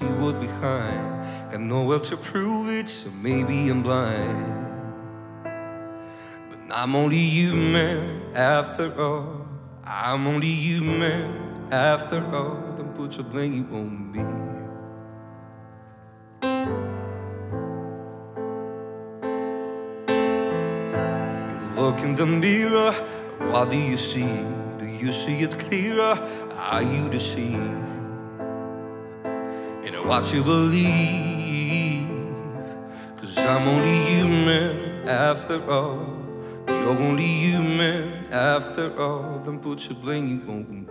[0.00, 1.50] See what behind.
[1.50, 4.64] Got nowhere to prove it, so maybe I'm blind.
[5.44, 9.46] But I'm only human after all.
[9.84, 12.56] I'm only human after all.
[12.78, 14.24] Don't put your blame on me.
[21.50, 22.92] You look in the mirror,
[23.50, 24.32] what do you see?
[24.78, 26.18] Do you see it clearer?
[26.56, 27.89] Are you deceived?
[29.84, 32.08] In what you believe.
[33.16, 36.06] Cause I'm only human after all.
[36.66, 39.40] You're only human after all.
[39.44, 40.86] Then put your blame on me.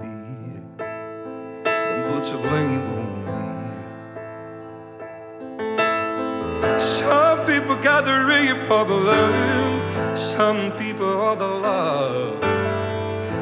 [1.63, 3.49] Then put your blame on me.
[6.79, 10.15] Some people got the real problem.
[10.15, 12.39] Some people are the love.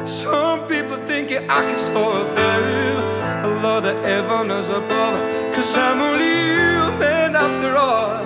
[0.08, 2.87] Some people think I can solve them.
[3.64, 5.52] Of heaven is above.
[5.52, 8.24] Cause I'm only human after all.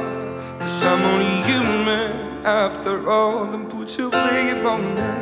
[0.61, 3.47] Cause I'm only human after all.
[3.47, 5.13] Then put your blame on me.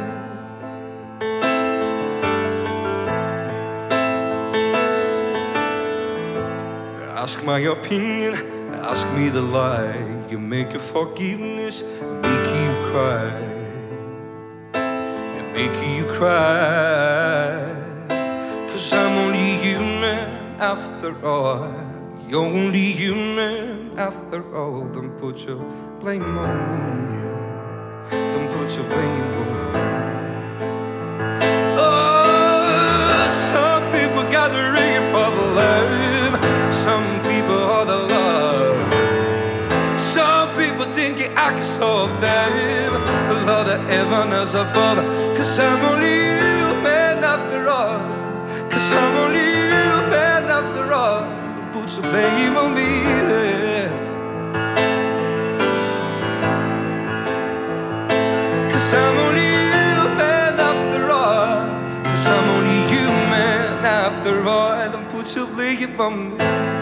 [7.14, 8.34] Ask my opinion,
[8.74, 10.26] ask me the lie.
[10.28, 11.82] You make your forgiveness,
[12.22, 13.50] make you cry
[15.52, 17.79] make you cry.
[18.80, 21.68] Cause I'm only human after all.
[22.26, 24.88] You're only human after all.
[24.88, 25.60] Don't put your
[26.00, 26.88] blame on me.
[28.08, 29.82] Don't put your blame on me.
[31.76, 34.24] Oh, some people
[35.12, 36.32] problem.
[36.72, 38.80] Some people are the love.
[40.00, 42.52] Some people think I can solve them.
[43.90, 45.04] Heaven is above.
[45.36, 46.59] Cause I'm only.
[48.80, 51.20] Cause I'm only human after all.
[51.20, 53.02] Don't put your blame on me.
[53.04, 53.88] yeah.
[58.72, 62.04] Cause I'm only human after all.
[62.04, 64.90] Cause I'm only human after all.
[64.90, 66.79] Don't put your blame on me.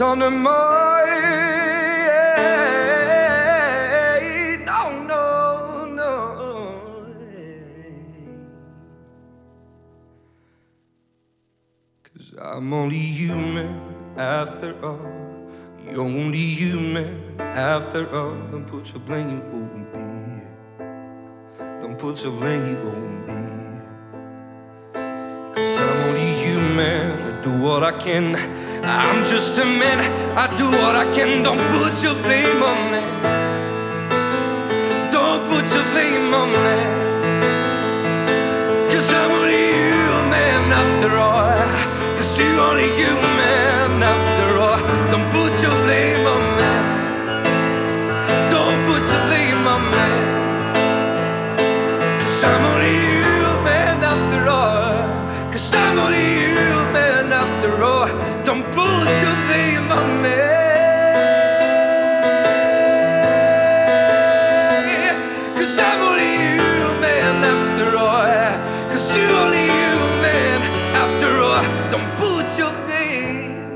[0.00, 0.28] On no,
[5.86, 6.10] no.
[12.02, 13.80] Cause I'm only human
[14.16, 14.98] after all.
[15.88, 18.34] You're only human after all.
[18.50, 20.42] Don't put your blame on me.
[21.80, 23.42] Don't put your blame on me.
[25.54, 27.22] Cause I'm only human.
[27.22, 28.63] I do what I can.
[28.86, 29.98] I'm just a man.
[30.36, 31.42] I do what I can.
[31.42, 33.00] Don't put your blame on me.
[35.10, 36.78] Don't put your blame on me.
[38.92, 42.16] Cause I'm only human after all.
[42.16, 43.33] Cause you're only human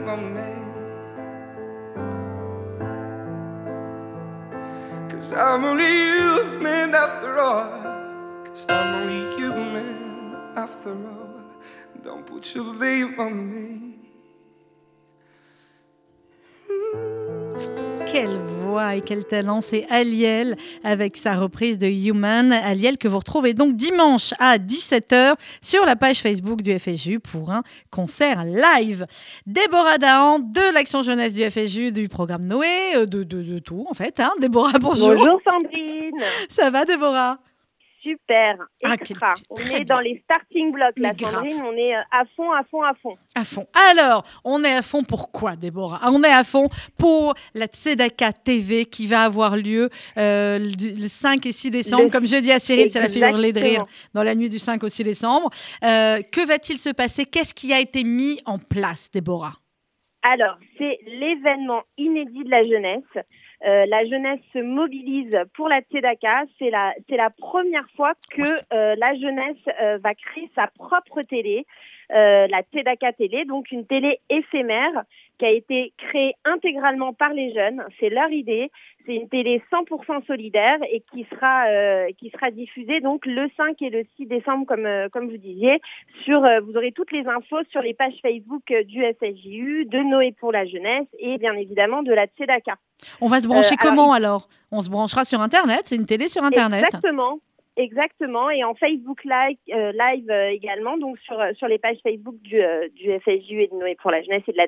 [0.09, 0.51] on me.
[5.11, 8.45] Cause I'm only human after all.
[8.45, 11.43] Cause I'm only human after all.
[12.03, 13.99] Don't put your blame on me.
[18.11, 22.53] Quelle voix et quel talent, c'est Aliel avec sa reprise de Human.
[22.53, 27.51] Aliel que vous retrouvez donc dimanche à 17h sur la page Facebook du FSU pour
[27.51, 29.07] un concert live.
[29.47, 33.87] Déborah Dahan de l'Action Jeunesse du FSU, du programme Noé, euh, de, de, de tout
[33.91, 34.19] en fait.
[34.21, 34.33] Hein.
[34.41, 35.15] Déborah, bonjour.
[35.15, 36.23] Bonjour Sandrine.
[36.49, 37.39] Ça va Déborah?
[38.09, 38.57] Super.
[38.85, 39.17] Ah, quel-
[39.51, 39.97] on est bien.
[39.97, 41.25] dans les starting blocks là, Mais.
[41.27, 41.63] Sandrine.
[41.63, 43.15] On est euh, à fond, à fond, à fond.
[43.35, 43.67] À fond.
[43.91, 46.01] Alors, on est à fond pour quoi, Déborah?
[46.11, 46.69] On est à fond
[46.99, 52.05] pour la Tzedaka TV qui va avoir lieu euh, le le 5 et 6 décembre.
[52.05, 54.59] Le- Comme je dis à Cyril, ça l'a hurler de rire dans la nuit du
[54.59, 55.51] 5 au 6 décembre.
[55.85, 57.25] Euh, que va-t-il se passer?
[57.27, 59.55] Qu'est-ce qui a été mis en place, Déborah?
[60.23, 63.25] Alors, c'est l'événement inédit de la jeunesse.
[63.67, 66.45] Euh, la jeunesse se mobilise pour la Tzedaka.
[66.59, 71.23] C'est la, c'est la première fois que euh, la jeunesse euh, va créer sa propre
[71.23, 71.67] télé,
[72.11, 75.05] la Tzedaka Télé, donc une télé éphémère
[75.39, 77.85] qui a été créée intégralement par les jeunes.
[78.01, 78.71] C'est leur idée.
[79.07, 83.81] C'est une télé 100% solidaire et qui sera euh, qui sera diffusée donc le 5
[83.81, 85.81] et le 6 décembre comme euh, comme vous disiez
[86.25, 89.99] sur euh, vous aurez toutes les infos sur les pages Facebook euh, du SSJU, de
[90.01, 92.75] Noé pour la jeunesse et bien évidemment de la Tzedaka.
[93.23, 94.49] On va se brancher Euh, alors, comment alors?
[94.73, 97.39] On se branchera sur Internet C'est une télé sur Internet Exactement.
[97.79, 101.99] Exactement, et en Facebook Live, euh, live euh, également, donc sur, euh, sur les pages
[102.03, 104.65] Facebook du, euh, du FSJU et de Noé pour la jeunesse et de la.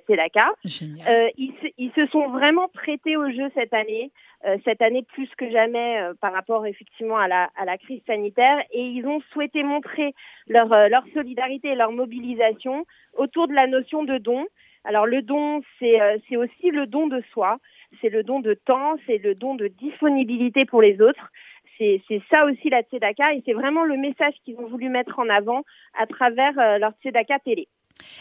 [1.08, 4.12] Euh, ils, se, ils se sont vraiment prêtés au jeu cette année,
[4.64, 8.80] cette année plus que jamais par rapport effectivement à la, à la crise sanitaire, et
[8.80, 10.14] ils ont souhaité montrer
[10.46, 12.86] leur, leur solidarité et leur mobilisation
[13.18, 14.46] autour de la notion de don.
[14.84, 17.58] Alors le don, c'est c'est aussi le don de soi,
[18.00, 21.30] c'est le don de temps, c'est le don de disponibilité pour les autres.
[21.80, 25.30] C'est ça aussi la Tzedaka, et c'est vraiment le message qu'ils ont voulu mettre en
[25.30, 25.62] avant
[25.98, 27.68] à travers euh, leur Tzedaka télé.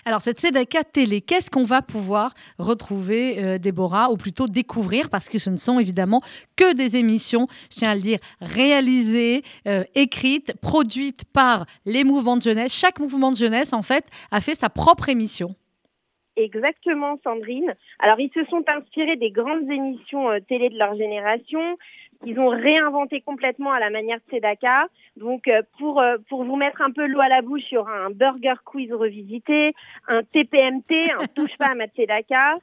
[0.05, 5.27] Alors, cette Tzedaka télé, qu'est-ce qu'on va pouvoir retrouver, euh, Déborah, ou plutôt découvrir, parce
[5.27, 6.21] que ce ne sont évidemment
[6.55, 12.37] que des émissions, je tiens à le dire, réalisées, euh, écrites, produites par les mouvements
[12.37, 12.73] de jeunesse.
[12.73, 15.49] Chaque mouvement de jeunesse, en fait, a fait sa propre émission.
[16.39, 17.75] Exactement, Sandrine.
[17.99, 21.77] Alors, ils se sont inspirés des grandes émissions euh, télé de leur génération,
[22.23, 24.87] qu'ils ont réinventé complètement à la manière de Sedaka.
[25.17, 27.77] Donc, euh, pour, euh, pour vous mettre un peu l'eau à la bouche, il y
[27.77, 29.73] aura un burger quiz revisité,
[30.07, 32.57] un TPMT, un touche pas à ma Tzedaka, euh,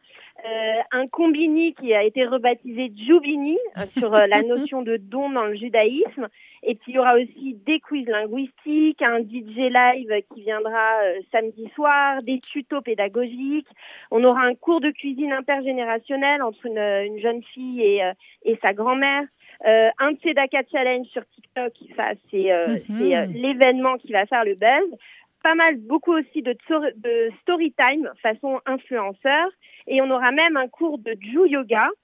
[0.92, 5.44] un combini qui a été rebaptisé Jubini euh, sur euh, la notion de don dans
[5.44, 6.29] le judaïsme.
[6.62, 11.20] Et puis, il y aura aussi des quiz linguistiques, un DJ live qui viendra euh,
[11.33, 13.68] samedi soir, des tutos pédagogiques.
[14.11, 18.12] On aura un cours de cuisine intergénérationnel entre une, une jeune fille et, euh,
[18.45, 19.24] et sa grand-mère.
[19.64, 24.55] Euh, un Tzedaka Challenge sur TikTok, ça c'est euh, euh, l'événement qui va faire le
[24.55, 24.99] buzz.
[25.47, 26.57] Pas mal, beaucoup aussi de,
[26.97, 29.47] de story time façon influenceur.
[29.86, 31.86] Et on aura même un cours de Ju Yoga.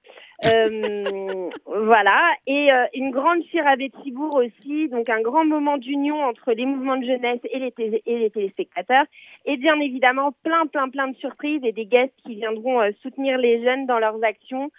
[0.44, 2.18] Euh, voilà.
[2.48, 4.88] Et euh, une grande Shirabé Tibour aussi.
[4.88, 8.30] Donc un grand moment d'union entre les mouvements de jeunesse et les, té- et les
[8.30, 9.04] téléspectateurs.
[9.44, 13.38] Et bien évidemment, plein, plein, plein de surprises et des guests qui viendront euh, soutenir
[13.38, 14.70] les jeunes dans leurs actions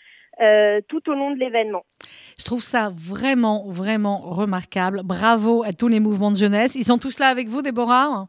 [0.89, 1.83] tout au long de l'événement.
[2.39, 5.01] Je trouve ça vraiment, vraiment remarquable.
[5.05, 6.75] Bravo à tous les mouvements de jeunesse.
[6.75, 8.27] Ils sont tous là avec vous, Déborah?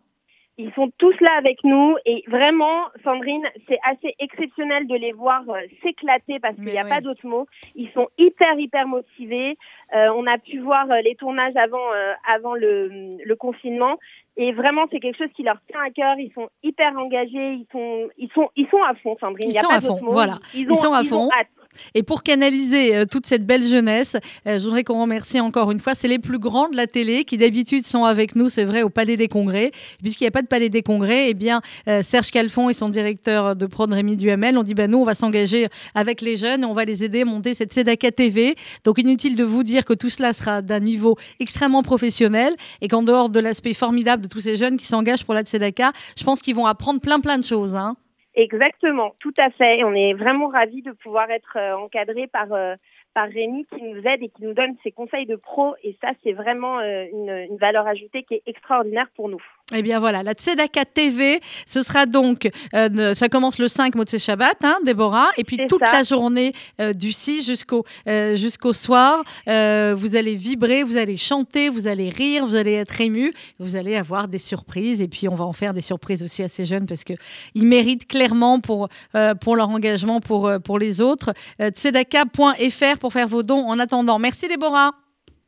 [0.56, 5.42] Ils sont tous là avec nous et vraiment, Sandrine, c'est assez exceptionnel de les voir
[5.48, 6.88] euh, s'éclater parce qu'il n'y a oui.
[6.90, 7.46] pas d'autre mot.
[7.74, 9.56] Ils sont hyper, hyper motivés.
[9.96, 13.98] Euh, on a pu voir euh, les tournages avant, euh, avant le, le confinement
[14.36, 16.16] et vraiment, c'est quelque chose qui leur tient à cœur.
[16.18, 17.52] Ils sont hyper engagés.
[17.54, 19.48] Ils sont, ils sont, ils sont à fond, Sandrine.
[19.48, 20.12] Ils y a sont pas à fond, mot.
[20.12, 20.38] voilà.
[20.54, 21.28] Ils, Ils ont, sont à ils ont fond.
[21.38, 21.48] hâte.
[21.94, 24.16] Et pour canaliser euh, toute cette belle jeunesse,
[24.46, 27.24] euh, je voudrais qu'on remercie encore une fois, c'est les plus grands de la télé
[27.24, 29.70] qui d'habitude sont avec nous, c'est vrai, au Palais des Congrès.
[30.02, 32.88] Puisqu'il n'y a pas de Palais des Congrès, eh bien, euh, Serge Calfon et son
[32.88, 36.64] directeur de prod Rémi Duhamel ont dit, bah, nous, on va s'engager avec les jeunes,
[36.64, 38.54] on va les aider à monter cette Sedaka TV.
[38.84, 43.02] Donc, inutile de vous dire que tout cela sera d'un niveau extrêmement professionnel et qu'en
[43.02, 46.40] dehors de l'aspect formidable de tous ces jeunes qui s'engagent pour la Tzedaka, je pense
[46.40, 47.74] qu'ils vont apprendre plein, plein de choses.
[47.74, 47.96] Hein.
[48.36, 49.84] Exactement, tout à fait.
[49.84, 52.74] On est vraiment ravis de pouvoir être euh, encadrés par euh,
[53.14, 55.76] par Rémi qui nous aide et qui nous donne ses conseils de pro.
[55.84, 59.40] Et ça, c'est vraiment euh, une valeur ajoutée qui est extraordinaire pour nous.
[59.72, 64.18] Eh bien voilà, la Tzedaka TV, ce sera donc, euh, ça commence le 5 Motsé
[64.18, 65.90] Shabbat, hein, Déborah, et puis toute ça.
[65.90, 66.52] la journée
[66.82, 71.86] euh, du 6 jusqu'au euh, jusqu'au soir, euh, vous allez vibrer, vous allez chanter, vous
[71.86, 75.46] allez rire, vous allez être ému, vous allez avoir des surprises, et puis on va
[75.46, 77.14] en faire des surprises aussi à ces jeunes parce que
[77.54, 81.32] ils méritent clairement pour euh, pour leur engagement pour euh, pour les autres.
[81.58, 83.64] Tzedaka.fr pour faire vos dons.
[83.66, 84.90] En attendant, merci Déborah,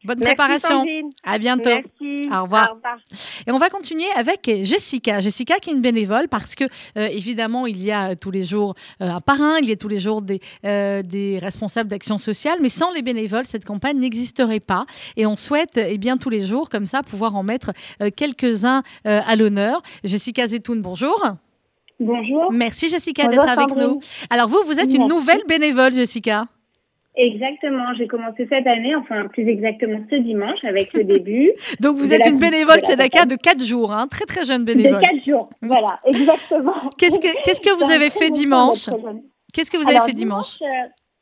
[0.06, 1.10] bonne Merci, préparation, Sandrine.
[1.24, 1.68] à bientôt.
[1.68, 2.28] Merci.
[2.30, 2.70] Au revoir.
[2.70, 2.98] Au revoir.
[3.46, 5.20] Et on va continuer avec Jessica.
[5.20, 6.64] Jessica qui est une bénévole parce que,
[6.96, 9.88] euh, évidemment, il y a tous les jours euh, un parrain, il y a tous
[9.88, 14.60] les jours des, euh, des responsables d'action sociale, mais sans les bénévoles, cette campagne n'existerait
[14.60, 14.86] pas.
[15.16, 17.72] Et on souhaite, eh bien, tous les jours, comme ça, pouvoir en mettre
[18.16, 19.82] quelques-uns à l'honneur.
[20.04, 21.20] Jessica Zetoun, bonjour.
[21.98, 22.52] Bonjour.
[22.52, 24.00] Merci, Jessica, d'être avec nous.
[24.30, 26.46] Alors, vous, vous êtes une nouvelle bénévole, Jessica.
[27.16, 31.50] Exactement, j'ai commencé cette année, enfin plus exactement ce dimanche avec le début
[31.80, 33.28] Donc, vous De êtes une bénévole de campagne.
[33.28, 35.00] de 4 jours, hein, très, très jeune de bénévole.
[35.00, 35.48] quatre jours.
[35.62, 36.74] Voilà, exactement.
[36.98, 38.88] Qu'est-ce que, qu'est-ce que vous avez fait dimanche.
[39.54, 40.66] Qu'est-ce que vous avez Alors, fait dimanche euh,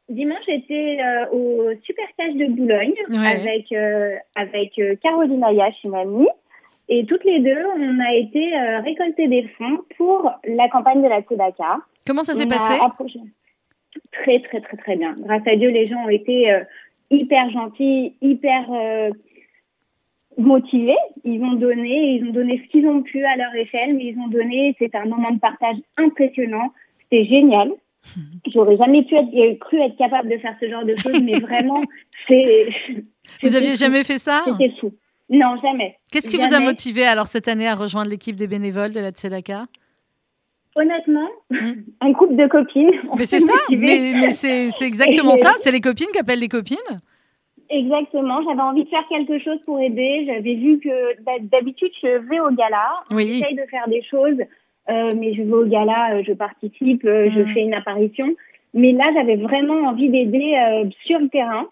[0.08, 3.26] Dimanche, j'étais euh, au Super de Boulogne Ouais.
[3.40, 6.28] avec, euh, avec euh, Caroline Ayache, une amie.
[6.88, 8.50] Et toutes les deux, on a été
[8.84, 11.78] récolter des fonds pour la campagne de la Tzedaka.
[12.06, 12.74] Comment ça s'est passé?
[12.84, 13.20] approché-
[14.12, 15.14] Très, très, très, très bien.
[15.18, 16.64] Grâce à Dieu, les gens ont été euh,
[17.10, 19.10] hyper gentils, hyper euh,
[20.38, 20.96] motivés.
[21.24, 24.18] Ils ont donné, ils ont donné ce qu'ils ont pu à leur échelle, mais ils
[24.18, 24.74] ont donné.
[24.78, 26.72] C'était un moment de partage impressionnant.
[27.02, 27.70] C'était génial.
[28.52, 31.38] J'aurais jamais pu être, euh, cru être capable de faire ce genre de choses, mais
[31.38, 31.82] vraiment,
[32.28, 32.68] c'est.
[33.42, 33.78] Vous aviez fou.
[33.78, 34.42] jamais fait ça?
[34.44, 34.92] C'était fou.
[35.30, 35.96] Non, jamais.
[36.12, 39.10] Qu'est-ce qui vous a motivé alors cette année à rejoindre l'équipe des bénévoles de la
[39.10, 39.66] Tzedaka
[40.76, 41.56] Honnêtement, Mm.
[42.00, 42.90] un couple de copines.
[43.18, 46.78] Mais c'est ça, mais, mais c'est exactement ça, c'est les copines qui appellent les copines.
[47.70, 50.24] Exactement, j'avais envie de faire quelque chose pour aider.
[50.26, 53.26] J'avais vu que d'hab- d'habitude, je vais au gala, Oui.
[53.38, 54.38] j'essaye de faire des choses,
[54.90, 57.48] euh, mais je vais au gala, euh, je participe, euh, je Mm.
[57.54, 58.34] fais une apparition.
[58.74, 61.66] Mais là, j'avais vraiment envie d'aider euh, sur le terrain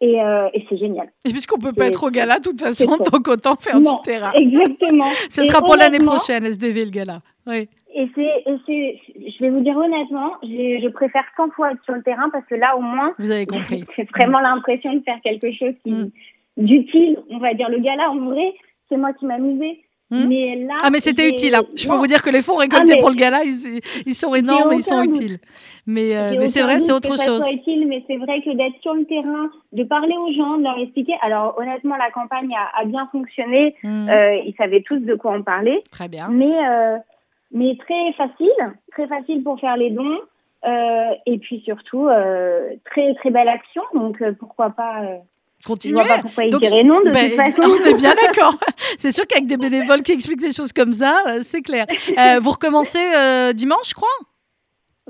[0.00, 1.08] et, euh, et c'est génial.
[1.26, 3.10] Et puisqu'on peut pas être au gala, de toute façon, c'est ça.
[3.12, 4.32] donc autant faire Non, du terrain.
[4.32, 5.04] Exactement.
[5.30, 7.20] Ce Et sera pour l'année prochaine, SDV, le gala.
[7.46, 7.68] Oui.
[7.94, 11.94] Et c'est, et c'est, je vais vous dire honnêtement, je préfère 100 fois être sur
[11.94, 13.84] le terrain parce que là, au moins, Vous avez compris.
[13.96, 16.10] J'ai vraiment l'impression de faire quelque chose qui, Mm.
[16.58, 17.18] d'utile.
[17.30, 18.52] On va dire le gala, en vrai,
[18.88, 19.78] c'est moi qui m'amusais.
[20.10, 20.26] Mm.
[20.28, 20.74] Mais là.
[20.82, 21.54] Ah, mais c'était utile.
[21.54, 21.62] hein.
[21.76, 23.80] Je peux Non, vous dire que les fonds récoltés Ah, mais- pour le gala, ils,
[24.06, 25.16] ils sont énormes et ils sont doute.
[25.16, 25.38] utiles.
[25.86, 27.46] Mais, euh, mais c'est vrai, c'est autre que chose.
[27.50, 30.78] utile, mais c'est vrai que d'être sur le terrain, de parler aux gens, de leur
[30.78, 31.12] expliquer.
[31.22, 33.74] Alors, honnêtement, la campagne a, a bien fonctionné.
[33.84, 34.08] Mm.
[34.08, 35.82] Euh, ils savaient tous de quoi on parlait.
[35.92, 36.28] Très bien.
[36.30, 36.96] Mais, euh,
[37.52, 38.76] mais très facile.
[38.92, 40.18] Très facile pour faire les dons.
[40.66, 43.82] Euh, et puis surtout, euh, très, très belle action.
[43.94, 45.02] Donc, euh, pourquoi pas.
[45.02, 45.16] Euh,
[45.60, 45.94] je Continuez.
[45.94, 47.62] vois pas pourquoi ils Donc, diraient non, de Ben, toute façon.
[47.62, 48.54] on est bien d'accord.
[48.98, 51.86] C'est sûr qu'avec des bénévoles qui expliquent des choses comme ça, euh, c'est clair.
[52.16, 54.08] Euh, vous recommencez euh, dimanche, je crois?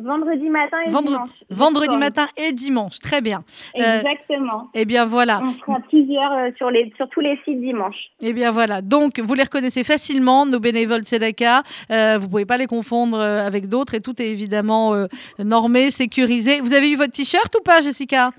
[0.01, 1.29] Vendredi matin et Vendre- dimanche.
[1.51, 2.99] Vendredi matin et dimanche.
[3.01, 3.43] Très bien.
[3.79, 4.69] Euh, Exactement.
[4.75, 5.41] Eh bien voilà.
[5.43, 7.97] On sera plusieurs euh, sur, les, sur tous les sites dimanche.
[8.23, 8.81] Eh bien voilà.
[8.83, 11.63] Donc vous les reconnaissez facilement, nos bénévoles Tzedaka.
[11.91, 15.07] Euh, vous pouvez pas les confondre euh, avec d'autres et tout est évidemment euh,
[15.39, 16.61] normé, sécurisé.
[16.61, 18.31] Vous avez eu votre t-shirt ou pas, Jessica?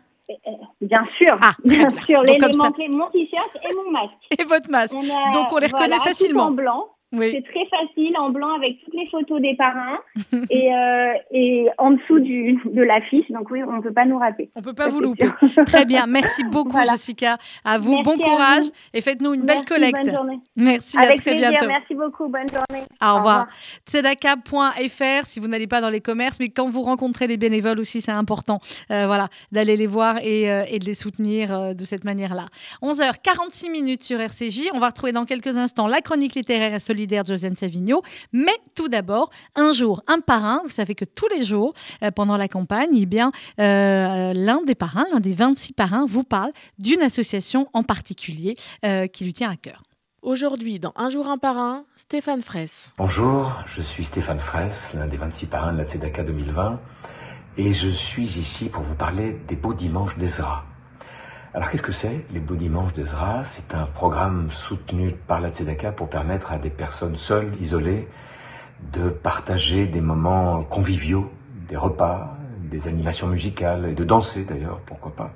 [0.82, 1.38] Bien sûr.
[1.41, 1.89] Ah, bien bien.
[2.01, 2.22] sûr.
[2.22, 4.14] L'élément clé, mon t-shirt et mon masque.
[4.39, 4.95] Et votre masque.
[4.95, 6.43] On a- Donc, on les reconnaît voilà, tout facilement.
[6.43, 6.86] en blanc.
[7.12, 7.32] Oui.
[7.32, 9.99] C'est très facile, en blanc avec toutes les photos des parrains
[10.51, 13.26] et, euh, et en dessous du, de l'affiche.
[13.32, 14.51] Donc oui, on ne peut pas nous rater.
[14.55, 15.28] On peut pas Ça, vous louper.
[15.47, 15.66] sûr.
[15.66, 16.05] Très bien.
[16.07, 16.91] Merci beaucoup, Voilà.
[16.91, 17.38] Jessica.
[17.66, 18.72] À vous, Merci bon à courage vous.
[18.93, 20.05] et faites-nous une belle Merci, collecte.
[20.05, 20.39] Bonne journée.
[20.55, 21.49] Merci, Avec à très plaisir.
[21.49, 21.66] bientôt.
[21.68, 22.28] Merci beaucoup.
[22.28, 22.86] Bonne journée.
[23.01, 23.47] Au revoir.
[23.88, 28.01] Tzedaka.fr si vous n'allez pas dans les commerces, mais quand vous rencontrez les bénévoles aussi,
[28.01, 28.60] c'est important
[28.91, 32.45] euh, voilà, d'aller les voir et, euh, et de les soutenir euh, de cette manière-là.
[32.84, 34.70] 11h46 minutes sur RCJ.
[34.74, 36.99] On va retrouver dans quelques instants la chronique littéraire et solidaire.
[37.00, 38.02] Solidaire Josiane Savigno.
[38.34, 40.62] Mais tout d'abord, un jour, un parrain.
[40.64, 41.74] Vous savez que tous les jours,
[42.04, 46.24] euh, pendant la campagne, eh bien, euh, l'un des parrains, l'un des 26 parrains, vous
[46.24, 49.82] parle d'une association en particulier euh, qui lui tient à cœur.
[50.22, 52.91] Aujourd'hui, dans Un jour un parrain, Stéphane Fraisse.
[52.97, 56.82] Bonjour, je suis Stéphane Fraisse, l'un des 26 parrains de la Tzedaka 2020,
[57.58, 60.66] et je suis ici pour vous parler des Beaux Dimanches d'Ezra.
[61.52, 63.43] Alors qu'est-ce que c'est les Beaux Dimanches d'Ezra?
[63.43, 68.08] C'est un programme soutenu par la Tzedaka pour permettre à des personnes seules, isolées,
[68.93, 71.32] de partager des moments conviviaux,
[71.68, 75.34] des repas, des animations musicales, et de danser d'ailleurs, pourquoi pas,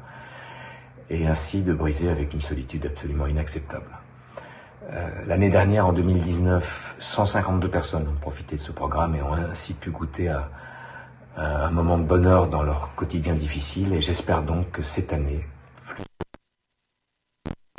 [1.10, 3.90] et ainsi de briser avec une solitude absolument inacceptable.
[4.92, 9.74] Euh, L'année dernière, en 2019, 152 personnes ont profité de ce programme et ont ainsi
[9.74, 10.48] pu goûter à,
[11.36, 13.94] à un moment de bonheur dans leur quotidien difficile.
[13.94, 15.46] Et j'espère donc que cette année,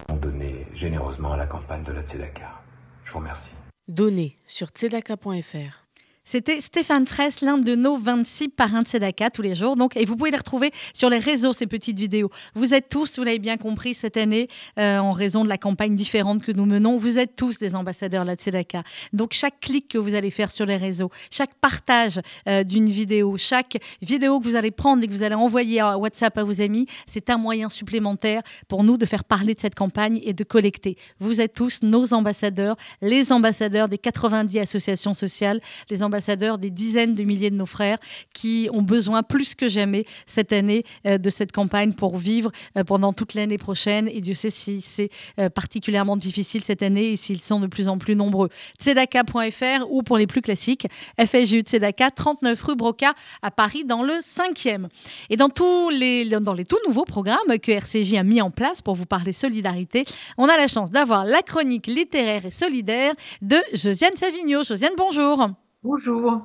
[0.08, 2.62] on donné généreusement à la campagne de la Tzedaka.
[3.04, 3.52] Je vous remercie.
[3.88, 5.83] Donné sur tzedaka.fr.
[6.26, 9.76] C'était Stéphane Fraisse, l'un de nos 26 parrains de Sedaka tous les jours.
[9.76, 12.30] Donc, et vous pouvez les retrouver sur les réseaux, ces petites vidéos.
[12.54, 14.48] Vous êtes tous, vous l'avez bien compris, cette année,
[14.78, 18.22] euh, en raison de la campagne différente que nous menons, vous êtes tous des ambassadeurs
[18.22, 18.84] de la Tzedaka.
[19.12, 23.36] Donc, chaque clic que vous allez faire sur les réseaux, chaque partage euh, d'une vidéo,
[23.36, 26.62] chaque vidéo que vous allez prendre et que vous allez envoyer à WhatsApp à vos
[26.62, 30.44] amis, c'est un moyen supplémentaire pour nous de faire parler de cette campagne et de
[30.44, 30.96] collecter.
[31.18, 35.60] Vous êtes tous nos ambassadeurs, les ambassadeurs des 90 associations sociales,
[35.90, 37.98] les ambassadeurs ambassadeurs des dizaines de milliers de nos frères
[38.32, 42.84] qui ont besoin plus que jamais cette année euh, de cette campagne pour vivre euh,
[42.84, 44.08] pendant toute l'année prochaine.
[44.08, 45.10] Et Dieu sait si c'est
[45.40, 48.48] euh, particulièrement difficile cette année et s'ils sont de plus en plus nombreux.
[48.78, 50.86] Tzedaka.fr ou pour les plus classiques,
[51.18, 54.86] FSJU Tzedaka, 39 rue Broca à Paris dans le 5e.
[55.30, 58.82] Et dans tous les, dans les tout nouveaux programmes que RCJ a mis en place
[58.82, 60.04] pour vous parler solidarité,
[60.38, 64.62] on a la chance d'avoir la chronique littéraire et solidaire de Josiane Savigno.
[64.62, 65.48] Josiane, bonjour.
[65.84, 66.40] Bonjour.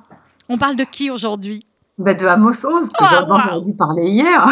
[0.50, 1.66] On parle de qui aujourd'hui?
[1.96, 3.64] Ben de Amos Oz, que dont waouh.
[3.66, 4.44] j'ai parler hier.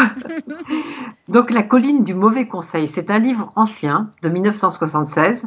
[1.27, 5.45] Donc, La colline du mauvais conseil, c'est un livre ancien de 1976,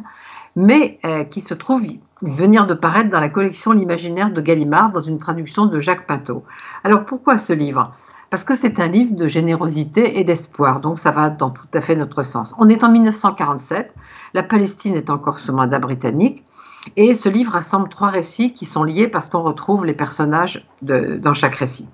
[0.55, 1.83] mais euh, qui se trouve
[2.21, 6.45] venir de paraître dans la collection L'imaginaire de Gallimard, dans une traduction de Jacques Pinto.
[6.85, 7.93] Alors, pourquoi ce livre?
[8.29, 11.81] Parce que c'est un livre de générosité et d'espoir, donc ça va dans tout à
[11.81, 12.55] fait notre sens.
[12.59, 13.93] On est en 1947,
[14.33, 16.45] la Palestine est encore sous mandat britannique,
[16.95, 21.33] et ce livre rassemble trois récits qui sont liés parce qu'on retrouve les personnages dans
[21.33, 21.87] chaque récit.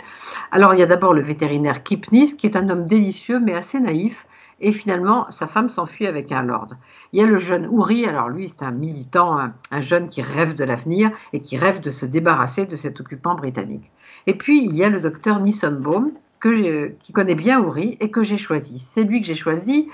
[0.52, 3.80] Alors il y a d'abord le vétérinaire Kipnis, qui est un homme délicieux mais assez
[3.80, 4.26] naïf,
[4.62, 6.70] et finalement sa femme s'enfuit avec un lord.
[7.14, 10.22] Il y a le jeune Ouri, alors lui c'est un militant, un, un jeune qui
[10.22, 13.92] rêve de l'avenir et qui rêve de se débarrasser de cet occupant britannique.
[14.28, 16.12] Et puis il y a le docteur Nissenbaum,
[16.42, 18.80] qui connaît bien Ouri et que j'ai choisi.
[18.80, 19.90] C'est lui que j'ai choisi,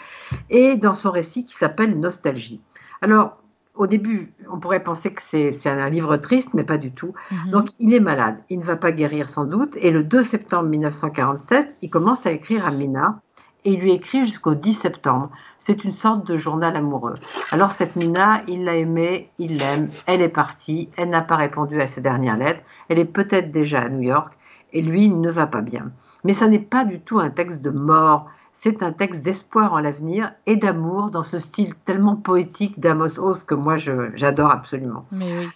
[0.49, 2.61] et dans son récit qui s'appelle Nostalgie.
[3.01, 3.37] Alors,
[3.75, 7.13] au début, on pourrait penser que c'est un livre triste, mais pas du tout.
[7.31, 7.51] Mhm.
[7.51, 10.69] Donc, il est malade, il ne va pas guérir sans doute, et le 2 septembre
[10.69, 13.19] 1947, il commence à écrire à Mina,
[13.65, 15.31] et il lui écrit jusqu'au 10 septembre.
[15.59, 17.15] C'est une sorte de journal amoureux.
[17.51, 21.81] Alors, cette Mina, il l'a aimée, il l'aime, elle est partie, elle n'a pas répondu
[21.81, 24.33] à ses dernières lettres, elle est peut-être déjà à New York,
[24.73, 25.91] et lui il ne va pas bien.
[26.23, 29.79] Mais ça n'est pas du tout un texte de mort, c'est un texte d'espoir en
[29.79, 35.05] l'avenir et d'amour dans ce style tellement poétique d'Amos Oz que moi j'adore absolument.
[35.11, 35.49] Mais oui.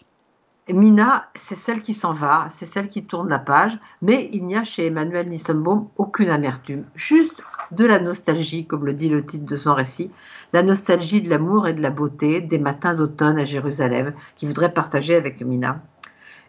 [0.73, 4.55] Mina, c'est celle qui s'en va, c'est celle qui tourne la page, mais il n'y
[4.55, 7.41] a chez Emmanuel Nissenbaum aucune amertume, juste
[7.71, 10.11] de la nostalgie, comme le dit le titre de son récit,
[10.53, 14.73] la nostalgie de l'amour et de la beauté des matins d'automne à Jérusalem qu'il voudrait
[14.73, 15.81] partager avec Mina.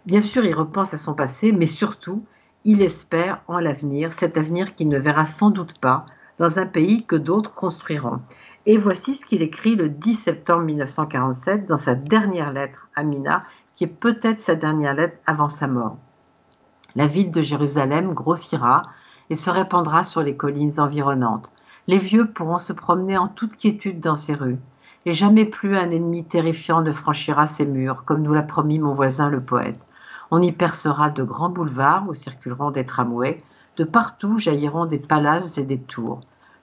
[0.05, 2.23] Bien sûr, il repense à son passé, mais surtout,
[2.65, 6.05] il espère en l'avenir, cet avenir qu'il ne verra sans doute pas
[6.41, 8.21] dans un pays que d'autres construiront.
[8.65, 13.45] Et voici ce qu'il écrit le 10 septembre 1947 dans sa dernière lettre à Mina,
[13.75, 15.99] qui est peut-être sa dernière lettre avant sa mort.
[16.97, 18.83] La ville de Jérusalem grossira
[19.29, 21.53] et se répandra sur les collines environnantes.
[21.87, 24.59] Les vieux pourront se promener en toute quiétude dans ces rues,
[25.05, 28.95] et jamais plus un ennemi terrifiant ne franchira ces murs, comme nous l'a promis mon
[28.95, 29.87] voisin le poète.
[30.31, 33.39] On y percera de grands boulevards où circuleront des tramways,
[33.77, 36.21] de partout jailliront des palaces et des tours.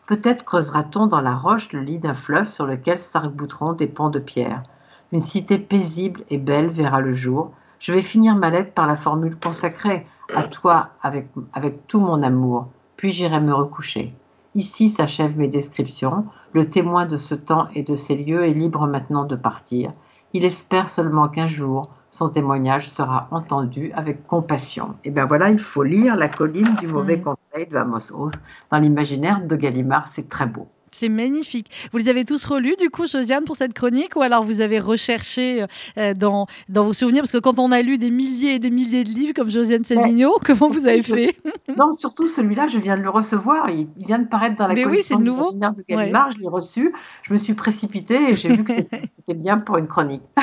[0.08, 4.20] Peut-être creusera-t-on dans la roche le lit d'un fleuve sur lequel s'arc-bouteront des ponts de
[4.20, 4.64] pierre.
[5.12, 7.52] Une cité paisible et belle verra le jour.
[7.80, 12.24] Je vais finir ma lettre par la formule consacrée à toi avec, avec tout mon
[12.24, 14.14] amour, puis j'irai me recoucher.
[14.56, 16.26] Ici s'achèvent mes descriptions.
[16.54, 19.92] Le témoin de ce temps et de ces lieux est libre maintenant de partir.
[20.32, 24.98] Il espère seulement qu'un jour, son témoignage sera entendu avec compassion.
[25.04, 27.22] Et bien voilà, il faut lire La colline du mauvais Mm.
[27.22, 28.34] conseil de Amos Oz
[28.72, 30.08] dans l'imaginaire de Gallimard.
[30.08, 30.68] C'est très beau.
[30.98, 31.68] C'est magnifique.
[31.92, 34.80] Vous les avez tous relus, du coup, Josiane, pour cette chronique Ou alors vous avez
[34.80, 35.64] recherché
[36.00, 37.22] euh, dans, dans vos souvenirs?
[37.22, 39.84] Parce que quand on a lu des milliers et des milliers de livres comme Josiane
[39.84, 41.36] Selvigno, comment vous avez fait?
[41.78, 43.70] Non, surtout celui-là, je viens de le recevoir.
[43.70, 45.52] Il, vient de paraître dans la Mais oui, le nouveau.
[45.52, 46.32] de Gallimard.
[46.32, 46.92] Je l'ai reçu.
[47.22, 48.74] Je me suis précipitée et j'ai vu que
[49.08, 50.24] c'était- bien pour une chronique.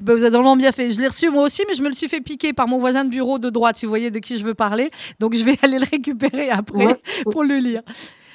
[0.00, 0.90] Ben, vous avez drôlement bien fait.
[0.90, 3.04] Je l'ai reçu moi aussi, mais je me le suis fait piquer par mon voisin
[3.04, 4.90] de bureau de droite, si vous voyez de qui je veux parler.
[5.18, 7.00] Donc je vais aller le récupérer après Ouais,
[7.32, 7.80] pour le lire.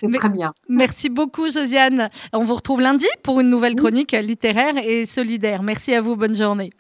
[0.01, 0.53] C'est très bien.
[0.67, 2.09] Merci beaucoup, Josiane.
[2.33, 5.63] On vous retrouve lundi pour une nouvelle chronique littéraire et solidaire.
[5.63, 6.15] Merci à vous.
[6.15, 6.71] Bonne journée.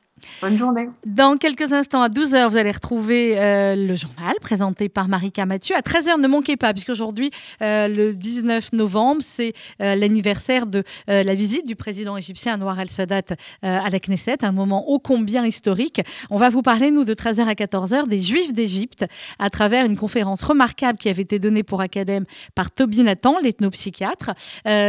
[0.41, 0.89] Bonne journée.
[1.05, 5.75] Dans quelques instants, à 12h, vous allez retrouver euh, le journal présenté par Marika Mathieu.
[5.75, 11.23] À 13h, ne manquez pas, puisqu'aujourd'hui, euh, le 19 novembre, c'est euh, l'anniversaire de euh,
[11.23, 16.01] la visite du président égyptien Anwar el-Sadat à la Knesset, un moment ô combien historique.
[16.29, 19.05] On va vous parler, nous, de 13h à 14h, des Juifs d'Égypte,
[19.39, 24.31] à travers une conférence remarquable qui avait été donnée pour Academ par Toby Nathan, l'ethnopsychiatre,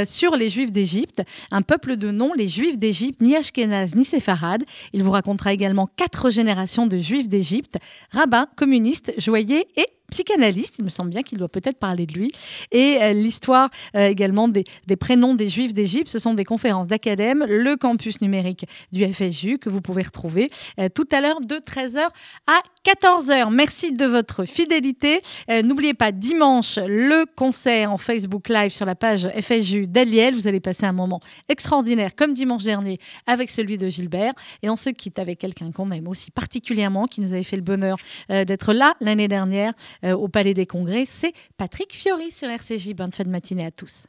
[0.07, 4.65] sur les Juifs d'Égypte, un peuple de nom, les Juifs d'Égypte, ni Ashkénaz ni séfarade.
[4.93, 7.79] Il vous racontera également quatre générations de Juifs d'Égypte,
[8.11, 12.33] rabbin, communiste, joaillier et psychanalyste, il me semble bien qu'il doit peut-être parler de lui,
[12.71, 14.65] et euh, l'histoire euh, également des,
[15.01, 19.71] prénoms des Juifs d'Égypte, ce sont des conférences d'Academ, le campus numérique du FSJU que
[19.71, 22.09] vous pouvez retrouver euh, tout à l'heure de 13h
[22.47, 23.51] à 14h.
[23.53, 25.23] Merci de votre fidélité.
[25.49, 30.35] N'oubliez pas, dimanche, le concert en Facebook Live sur la page FSJU d'Aliel.
[30.35, 34.33] Vous allez passer un moment extraordinaire comme dimanche dernier avec celui de Gilbert.
[34.63, 37.63] Et on se quitte avec quelqu'un qu'on aime aussi particulièrement, qui nous avait fait le
[37.63, 37.97] bonheur
[38.29, 39.75] d'être là l'année dernière
[40.05, 41.05] euh, au Palais des Congrès.
[41.07, 42.95] C'est Patrick Fiori sur RCJ.
[42.95, 44.07] Bonne fin de matinée à tous.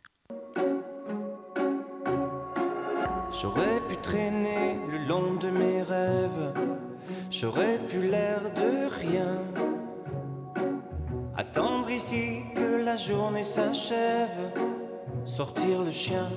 [3.41, 6.53] J'aurais pu traîner le long de mes rêves,
[7.31, 9.41] j'aurais pu l'air de rien.
[11.35, 14.51] Attendre ici que la journée s'achève,
[15.25, 16.29] sortir le chien.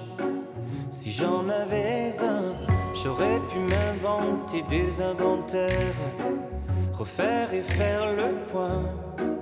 [0.90, 2.54] Si j'en avais un,
[2.94, 6.00] j'aurais pu m'inventer des inventaires,
[6.92, 9.35] refaire et faire le point.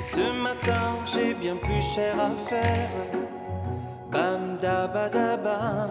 [0.00, 2.88] Mais ce matin, j'ai bien plus cher à faire.
[4.10, 5.90] Bam da ba da bam.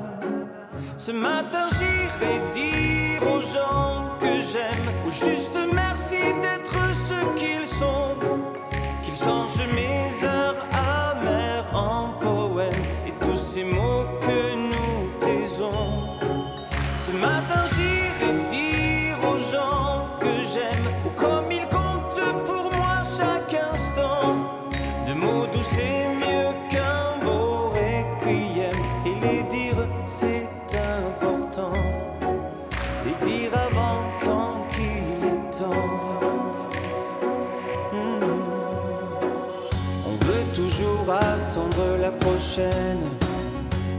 [0.97, 4.89] Ce matin j'irai dire aux gens que j'aime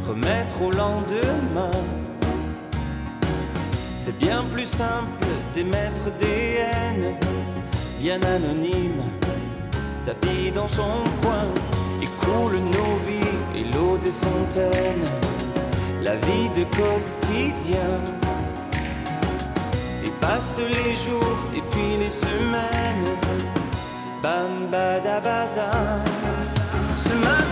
[0.07, 1.71] remettre au lendemain.
[3.97, 7.15] C'est bien plus simple d'émettre des haines,
[7.99, 9.05] bien anonymes,
[10.05, 11.47] tapis dans son coin,
[12.03, 15.09] et coule nos vies et l'eau des fontaines,
[16.03, 17.93] la vie de quotidien.
[20.05, 23.11] Et passent les jours et puis les semaines,
[24.23, 25.71] bam badabada.
[26.97, 27.50] Ce matin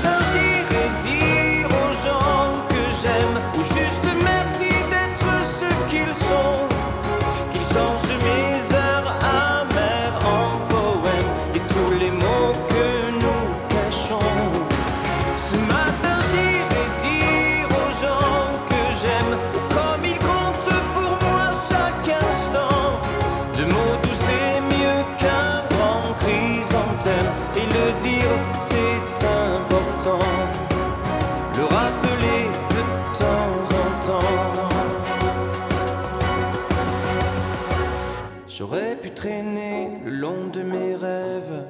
[39.19, 41.67] Traîner le long de mes rêves,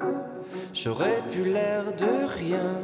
[0.75, 2.75] j'aurais pu l'air de rien.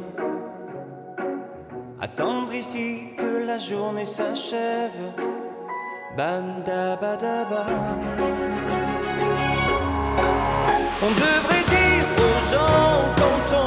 [2.01, 5.03] Attendre ici que la journée s'achève,
[6.17, 6.97] bam da.
[11.03, 13.64] On devrait dire aux gens quand on